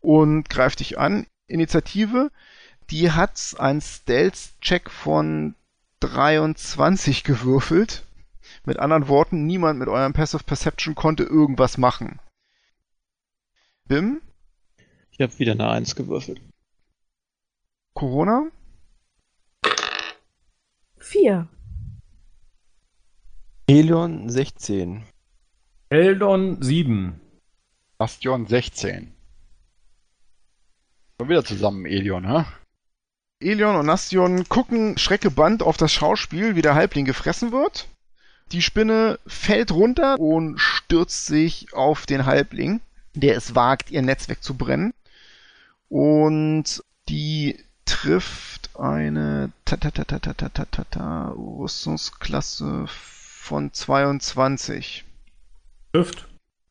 [0.00, 1.26] und greift dich an.
[1.46, 2.30] Initiative,
[2.90, 5.54] die hat einen Stealth-Check von
[6.00, 8.04] 23 gewürfelt.
[8.64, 12.20] Mit anderen Worten, niemand mit eurem Passive Perception konnte irgendwas machen.
[13.88, 14.20] Bim,
[15.10, 16.40] Ich habe wieder eine 1 gewürfelt.
[17.94, 18.50] Corona,
[20.98, 21.48] Vier.
[23.68, 25.04] Helion 16.
[25.92, 27.20] Eldon 7.
[27.98, 29.12] Bastion 16.
[31.20, 32.46] Schon wieder zusammen, Elion, ne?
[33.40, 37.88] Elion und Nastion gucken schreckgebannt auf das Schauspiel, wie der Halbling gefressen wird.
[38.52, 42.80] Die Spinne fällt runter und stürzt sich auf den Halbling,
[43.12, 44.94] der es wagt, ihr Netz wegzubrennen.
[45.90, 49.52] Und die trifft eine
[51.36, 55.04] Rüstungsklasse von 22.
[55.92, 56.26] Trifft.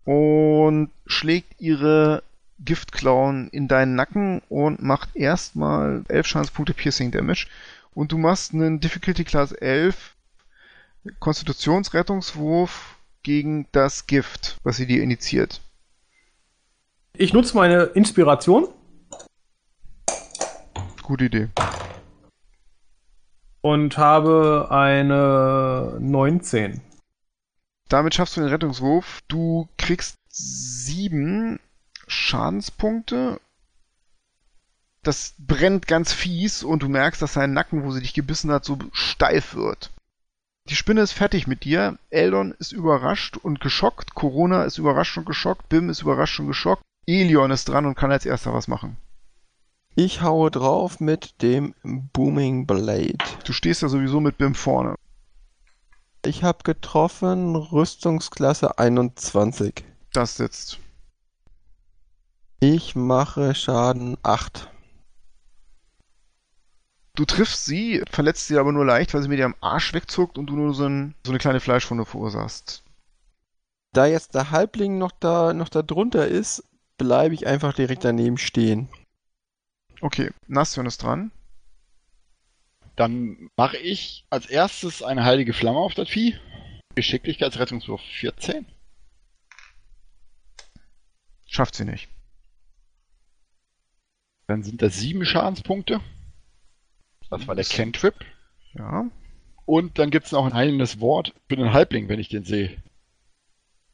[0.06, 2.24] und schlägt ihre
[2.60, 7.48] Giftklauen in deinen Nacken und macht erstmal 11 Schadenspunkte Piercing Damage.
[7.94, 10.16] Und du machst einen Difficulty Class 11
[11.20, 15.62] Konstitutionsrettungswurf gegen das Gift, was sie dir initiiert.
[17.18, 18.68] Ich nutze meine Inspiration
[21.04, 21.50] Gute Idee.
[23.62, 26.82] und habe eine 19.
[27.92, 29.20] Damit schaffst du den Rettungswurf.
[29.28, 31.60] Du kriegst sieben
[32.08, 33.42] Schadenspunkte.
[35.04, 38.64] Das brennt ganz fies und du merkst, dass dein Nacken, wo sie dich gebissen hat,
[38.64, 39.92] so steif wird.
[40.70, 41.98] Die Spinne ist fertig mit dir.
[42.12, 44.16] Eldon ist überrascht und geschockt.
[44.16, 45.68] Corona ist überrascht und geschockt.
[45.68, 46.84] Bim ist überrascht und geschockt.
[47.08, 48.96] Elion ist dran und kann als erster was machen.
[49.96, 53.18] Ich haue drauf mit dem Booming Blade.
[53.44, 54.96] Du stehst ja sowieso mit Bim vorne.
[56.24, 59.84] Ich habe getroffen, Rüstungsklasse 21.
[60.14, 60.78] Das sitzt.
[62.60, 64.70] Ich mache Schaden 8.
[67.16, 70.46] Du triffst sie, verletzt sie aber nur leicht, weil sie mit ihrem Arsch wegzuckt und
[70.46, 72.84] du nur so, ein, so eine kleine Fleischwunde verursachst.
[73.92, 76.64] Da jetzt der Halbling noch da, noch da drunter ist,
[77.00, 78.90] bleibe ich einfach direkt daneben stehen.
[80.02, 81.32] Okay, Nastion ist dran.
[82.96, 86.38] Dann mache ich als erstes eine heilige Flamme auf das Vieh.
[86.96, 88.66] Geschicklichkeitsrettungswurf 14.
[91.48, 92.10] Schafft sie nicht.
[94.48, 96.02] Dann sind das sieben Schadenspunkte.
[97.30, 98.16] Das war der Cantrip.
[98.74, 99.06] Ja.
[99.66, 102.82] Und dann gibt es noch ein heilendes Wort für den Halbling, wenn ich den sehe.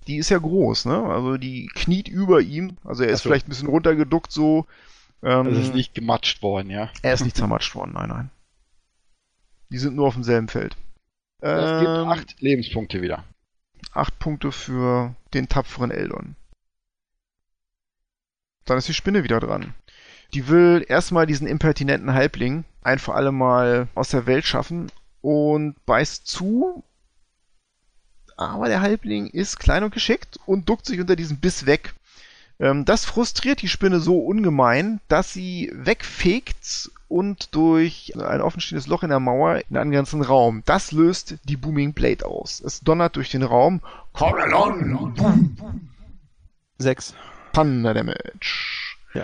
[0.07, 1.03] Die ist ja groß, ne?
[1.03, 2.77] Also die kniet über ihm.
[2.83, 3.29] Also er ist so.
[3.29, 4.65] vielleicht ein bisschen runtergeduckt so.
[5.21, 6.89] Ähm, Das ist nicht gematscht worden, ja.
[7.01, 8.29] Er ist nicht zermatscht worden, nein, nein.
[9.69, 10.75] Die sind nur auf demselben Feld.
[11.39, 13.23] Das gibt Ähm, acht Lebenspunkte wieder.
[13.93, 16.35] acht Punkte für den tapferen Eldon.
[18.65, 19.73] Dann ist die Spinne wieder dran.
[20.33, 24.91] Die will erstmal diesen impertinenten Halbling ein für alle Mal aus der Welt schaffen
[25.21, 26.83] und beißt zu.
[28.35, 31.93] Aber der Halbling ist klein und geschickt und duckt sich unter diesem Biss weg.
[32.59, 39.03] Ähm, das frustriert die Spinne so ungemein, dass sie wegfegt und durch ein offenstehendes Loch
[39.03, 40.63] in der Mauer in einen ganzen Raum.
[40.65, 42.59] Das löst die Booming Blade aus.
[42.59, 43.81] Es donnert durch den Raum.
[44.13, 45.13] Correlon!
[45.15, 45.89] Boom.
[46.79, 47.15] 6.
[47.53, 48.95] Thunder Damage.
[49.13, 49.23] Ja.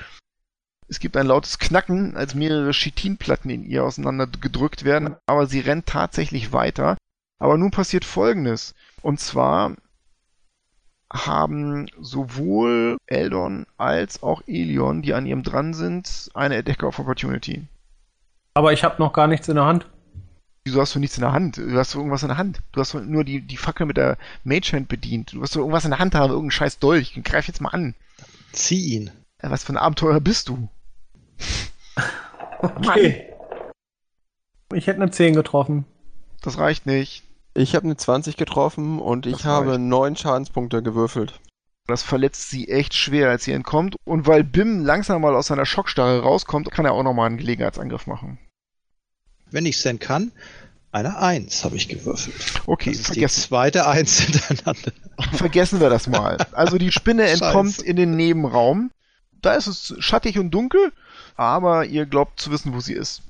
[0.88, 5.60] Es gibt ein lautes Knacken, als mehrere Chitinplatten in ihr auseinander gedrückt werden, aber sie
[5.60, 6.98] rennt tatsächlich weiter.
[7.40, 8.74] Aber nun passiert Folgendes.
[9.02, 9.76] Und zwar
[11.12, 17.68] haben sowohl Eldon als auch Elion, die an ihrem dran sind, eine Attack of Opportunity.
[18.54, 19.90] Aber ich habe noch gar nichts in der Hand.
[20.66, 21.58] Wieso hast du nichts in der Hand?
[21.58, 22.62] Du hast doch irgendwas in der Hand.
[22.72, 25.34] Du hast doch nur die, die Fackel mit der Mage Hand bedient.
[25.34, 27.20] Du hast doch irgendwas in der Hand haben, irgendeinen scheiß Dolch.
[27.24, 27.96] Greif jetzt mal an.
[28.54, 29.12] Zieh ihn.
[29.42, 30.70] Ja, Was für ein Abenteurer bist du?
[32.62, 33.30] Okay.
[34.74, 35.84] Ich hätte eine 10 getroffen.
[36.42, 37.24] Das reicht nicht.
[37.54, 39.82] Ich habe eine 20 getroffen und ich Das habe reicht.
[39.82, 41.42] 9 Schadenspunkte gewürfelt.
[41.88, 43.96] Das verletzt sie echt schwer, als sie entkommt.
[44.06, 48.08] Und weil Bim langsam mal aus seiner Schockstarre rauskommt, kann er auch nochmal einen Gelegenheitsangriff
[48.08, 48.40] machen.
[49.52, 50.32] Wenn ich es denn kann,
[50.92, 52.62] eine Eins habe ich gewürfelt.
[52.68, 54.92] Okay, Das ist die vergessen, zweite Eins hintereinander.
[55.34, 56.38] vergessen wir das mal.
[56.54, 57.86] Also die Spinne entkommt Scheiße.
[57.86, 58.92] in den Nebenraum.
[59.42, 60.94] Da ist es schattig und dunkel,
[61.36, 63.24] aber ihr glaubt zu wissen, wo sie ist.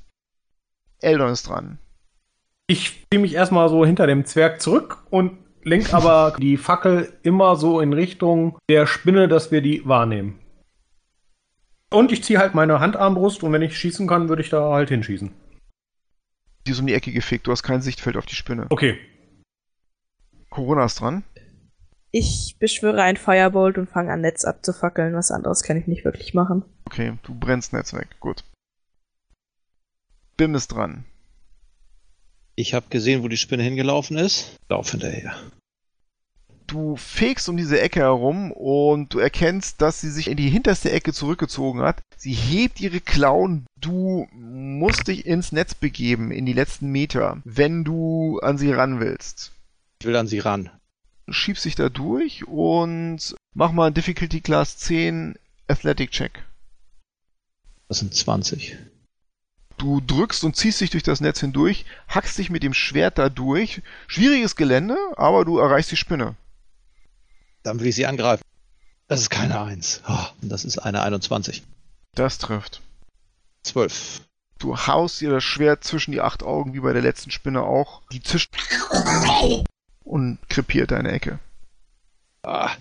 [1.01, 1.79] Eldon ist dran.
[2.67, 7.55] Ich ziehe mich erstmal so hinter dem Zwerg zurück und lenk aber die Fackel immer
[7.55, 10.39] so in Richtung der Spinne, dass wir die wahrnehmen.
[11.89, 14.89] Und ich ziehe halt meine Handarmbrust und wenn ich schießen kann, würde ich da halt
[14.89, 15.31] hinschießen.
[16.65, 18.67] Die ist um die Ecke gefickt, du hast kein Sichtfeld auf die Spinne.
[18.69, 18.97] Okay.
[20.49, 21.23] Corona ist dran.
[22.11, 25.15] Ich beschwöre ein Firebolt und fange an, Netz abzufackeln.
[25.15, 26.63] Was anderes kann ich nicht wirklich machen.
[26.85, 28.07] Okay, du brennst Netz weg.
[28.19, 28.43] Gut.
[30.37, 31.05] Bim ist dran.
[32.55, 34.57] Ich habe gesehen, wo die Spinne hingelaufen ist.
[34.69, 35.35] Lauf hinterher.
[36.67, 40.91] Du fegst um diese Ecke herum und du erkennst, dass sie sich in die hinterste
[40.91, 42.01] Ecke zurückgezogen hat.
[42.15, 43.65] Sie hebt ihre Klauen.
[43.79, 48.99] Du musst dich ins Netz begeben, in die letzten Meter, wenn du an sie ran
[48.99, 49.51] willst.
[49.99, 50.69] Ich will an sie ran.
[51.25, 55.35] Du schiebst dich da durch und mach mal Difficulty Class 10
[55.67, 56.43] Athletic Check.
[57.87, 58.77] Das sind 20.
[59.83, 63.27] Du drückst und ziehst dich durch das Netz hindurch, hackst dich mit dem Schwert da
[63.27, 63.81] durch.
[64.07, 66.37] Schwieriges Gelände, aber du erreichst die Spinne.
[67.63, 68.43] Dann will ich sie angreifen.
[69.09, 70.03] Das ist keine 1.
[70.07, 71.63] Oh, und das ist eine 21.
[72.15, 72.81] Das trifft.
[73.63, 74.21] 12.
[74.57, 78.03] Du haust ihr das Schwert zwischen die acht Augen, wie bei der letzten Spinne auch.
[78.13, 78.55] Die zischt
[80.05, 81.39] und krepiert deine Ecke.
[82.43, 82.71] Ah.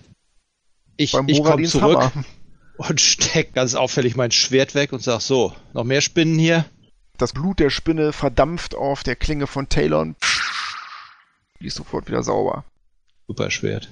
[0.95, 2.23] Ich, ich komme zurück Hammer.
[2.77, 6.63] und steck ganz auffällig mein Schwert weg und sag so, noch mehr Spinnen hier?
[7.17, 10.17] Das Blut der Spinne verdampft auf der Klinge von Taylor und
[11.59, 12.65] die ist sofort wieder sauber.
[13.27, 13.89] Super Schwert.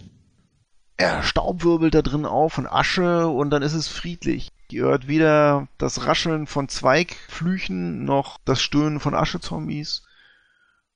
[0.97, 4.49] Er staubwirbelt da drin auf und Asche und dann ist es friedlich.
[4.71, 10.03] Ihr hört weder das Rascheln von Zweigflüchen, noch das Stöhnen von Aschezombies,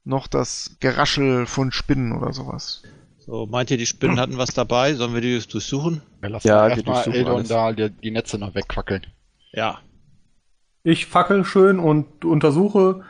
[0.04, 2.84] noch das Geraschel von Spinnen oder sowas.
[3.20, 4.94] So, meint ihr, die Spinnen hatten was dabei?
[4.94, 6.02] Sollen wir die durchsuchen?
[6.22, 9.08] Wir lassen Ja, ja, wir erstmal Eldon da die, die Netze noch wegquackeln.
[9.52, 9.80] Ja.
[10.88, 13.04] Ich fackel schön und untersuche.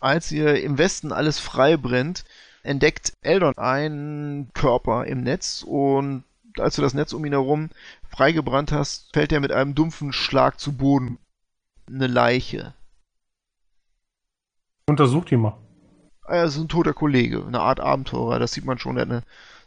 [0.00, 2.26] Als ihr im Westen alles frei brennt,
[2.62, 6.24] entdeckt Eldon einen Körper im Netz und
[6.58, 7.70] als du das Netz um ihn herum
[8.10, 11.16] freigebrannt hast, fällt er mit einem dumpfen Schlag zu Boden.
[11.88, 12.74] Eine Leiche.
[14.88, 15.56] Untersucht die mal.
[16.24, 19.10] Ah das ist ein toter Kollege, eine Art Abenteurer, das sieht man schon, er hat
[19.10, 19.22] eine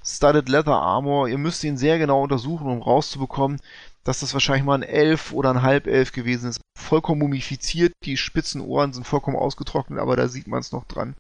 [0.06, 1.30] Studded Leather Armor.
[1.30, 3.60] Ihr müsst ihn sehr genau untersuchen, um rauszubekommen,
[4.04, 6.62] dass das wahrscheinlich mal ein Elf oder ein Halbelf gewesen ist.
[6.78, 11.16] Vollkommen mumifiziert, die spitzen Ohren sind vollkommen ausgetrocknet, aber da sieht man es noch dran.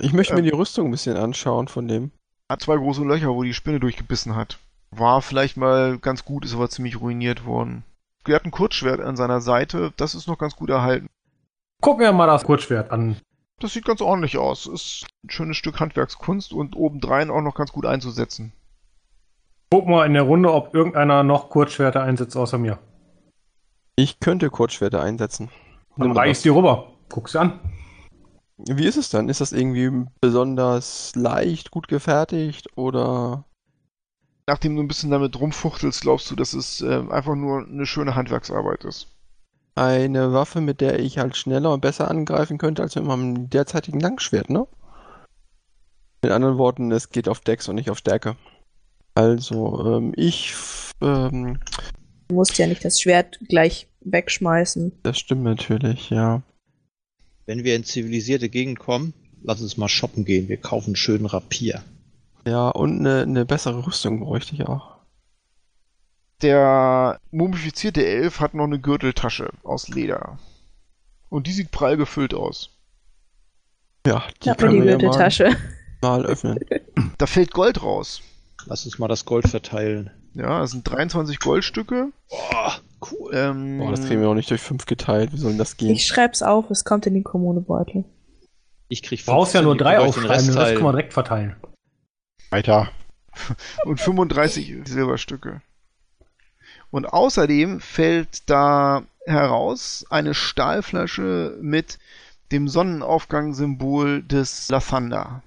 [0.00, 0.46] Ich möchte mir Ähm.
[0.46, 2.10] die Rüstung ein bisschen anschauen von dem.
[2.48, 4.58] Hat zwei große Löcher, wo die Spinne durchgebissen hat.
[4.90, 7.84] War vielleicht mal ganz gut, ist aber ziemlich ruiniert worden.
[8.26, 11.08] Er hat ein Kurzschwert an seiner Seite, das ist noch ganz gut erhalten.
[11.80, 13.16] Gucken wir mal das Kurzschwert an.
[13.58, 14.66] Das sieht ganz ordentlich aus.
[14.66, 18.52] Ist ein schönes Stück Handwerkskunst und obendrein auch noch ganz gut einzusetzen.
[19.72, 22.78] Guck mal in der Runde, ob irgendeiner noch Kurzschwerter einsetzt außer mir.
[23.96, 25.48] Ich könnte Kurzschwerter einsetzen.
[25.96, 26.42] Dann reich ich das.
[26.42, 26.88] die rüber.
[27.08, 27.58] Guck sie an.
[28.58, 29.30] Wie ist es dann?
[29.30, 33.46] Ist das irgendwie besonders leicht, gut gefertigt oder?
[34.46, 38.14] Nachdem du ein bisschen damit rumfuchtelst, glaubst du, dass es äh, einfach nur eine schöne
[38.14, 39.08] Handwerksarbeit ist.
[39.74, 44.00] Eine Waffe, mit der ich halt schneller und besser angreifen könnte als mit meinem derzeitigen
[44.00, 44.68] Langschwert, ne?
[46.22, 48.36] Mit anderen Worten, es geht auf Dex und nicht auf Stärke.
[49.14, 50.54] Also, ähm, ich,
[51.00, 51.58] ähm,
[52.28, 54.92] Du musst ja nicht das Schwert gleich wegschmeißen.
[55.02, 56.42] das stimmt natürlich, ja.
[57.46, 60.48] Wenn wir in zivilisierte Gegend kommen, lass uns mal shoppen gehen.
[60.48, 61.82] Wir kaufen einen schönen Rapier.
[62.46, 64.96] Ja, und eine, eine bessere Rüstung bräuchte ich auch.
[66.40, 70.38] Der mumifizierte Elf hat noch eine Gürteltasche aus Leder.
[71.28, 72.70] Und die sieht prall gefüllt aus.
[74.06, 75.56] Ja, die Ich hab mir können die wir ja mal, Gürteltasche.
[76.00, 76.58] mal öffnen.
[77.18, 78.22] Da fällt Gold raus.
[78.66, 80.10] Lass uns mal das Gold verteilen.
[80.34, 82.12] Ja, das sind 23 Goldstücke.
[82.28, 82.74] Boah,
[83.10, 83.34] cool.
[83.34, 85.32] Ähm, Boah, das kriegen wir auch nicht durch fünf geteilt.
[85.32, 85.90] Wie soll denn das gehen?
[85.90, 88.04] Ich schreib's auf, es kommt in den Kommunebeutel.
[88.88, 90.56] Ich krieg Du brauchst ja 15, nur ihr drei könnt euch den aufschreiben, den Rest
[90.58, 90.74] teilen.
[90.76, 91.56] können wir direkt verteilen.
[92.50, 92.90] Weiter.
[93.84, 95.62] und 35 Silberstücke.
[96.90, 101.98] Und außerdem fällt da heraus eine Stahlflasche mit
[102.52, 105.42] dem Sonnenaufgangssymbol des Lathander.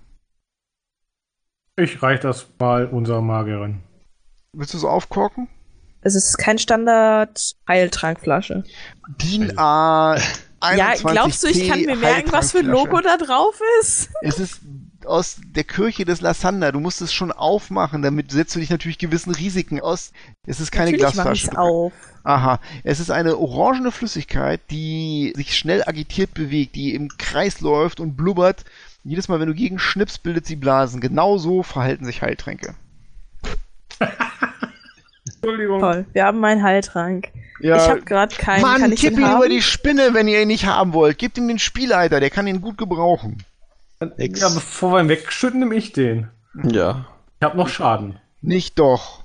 [1.78, 3.82] Ich reich das mal unserer Magierin.
[4.54, 5.50] Willst du es aufkorken?
[6.02, 8.64] Es ist kein Standard-Heiltrankflasche.
[9.22, 10.18] DIN A
[10.76, 14.10] Ja, glaubst du, ich kann mir merken, was für ein Logo da drauf ist?
[14.22, 14.62] Es ist
[15.06, 16.72] aus der Kirche des Lathander.
[16.72, 20.12] Du musst es schon aufmachen, damit setzt du dich natürlich gewissen Risiken aus.
[20.48, 21.48] Es ist keine Natürlich mach Glasflasche.
[21.50, 21.94] ich's auf.
[22.24, 28.00] Aha, es ist eine orangene Flüssigkeit, die sich schnell agitiert bewegt, die im Kreis läuft
[28.00, 28.66] und blubbert.
[29.06, 31.00] Jedes Mal, wenn du gegen schnippst, bildet sie Blasen.
[31.00, 32.74] Genauso verhalten sich Heiltränke.
[35.28, 35.80] Entschuldigung.
[35.80, 37.30] Toll, wir haben einen Heiltrank.
[37.60, 38.62] Ja, Ich habe gerade keinen.
[38.62, 39.38] Mann, kann ich kipp ihn haben?
[39.38, 41.18] über die Spinne, wenn ihr ihn nicht haben wollt.
[41.20, 43.44] Gebt ihm den Spielleiter, der kann ihn gut gebrauchen.
[44.18, 44.42] Nix.
[44.42, 46.28] Ja, bevor wir ihn wegschütten, nehme ich den.
[46.64, 47.06] Ja.
[47.40, 48.18] Ich habe noch Schaden.
[48.42, 49.24] Nicht doch.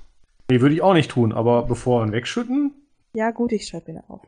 [0.49, 2.73] Nee, würde ich auch nicht tun, aber bevor wir ihn wegschütten,
[3.13, 4.21] Ja, gut, ich schreibe ihn auf.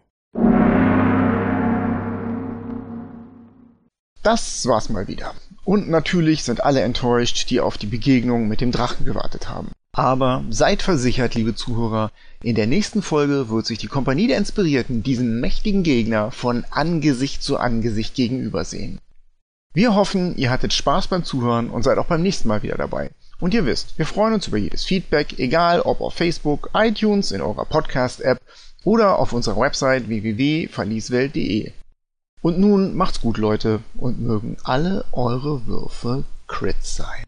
[4.24, 5.34] Das war's mal wieder.
[5.66, 9.72] Und natürlich sind alle enttäuscht, die auf die Begegnung mit dem Drachen gewartet haben.
[9.92, 12.12] Aber seid versichert, liebe Zuhörer,
[12.42, 17.44] in der nächsten Folge wird sich die Kompanie der Inspirierten diesen mächtigen Gegner von Angesicht
[17.44, 19.00] zu Angesicht gegenübersehen.
[19.74, 23.12] Wir hoffen, ihr hattet Spaß beim Zuhören und seid auch beim nächsten Mal wieder dabei.
[23.40, 27.42] Und ihr wisst, wir freuen uns über jedes Feedback, egal ob auf Facebook, iTunes, in
[27.42, 28.40] eurer Podcast-App
[28.84, 31.72] oder auf unserer Website www.verlieswelt.de.
[32.44, 37.24] Und nun macht's gut, Leute, und mögen alle eure Würfe Crit sein.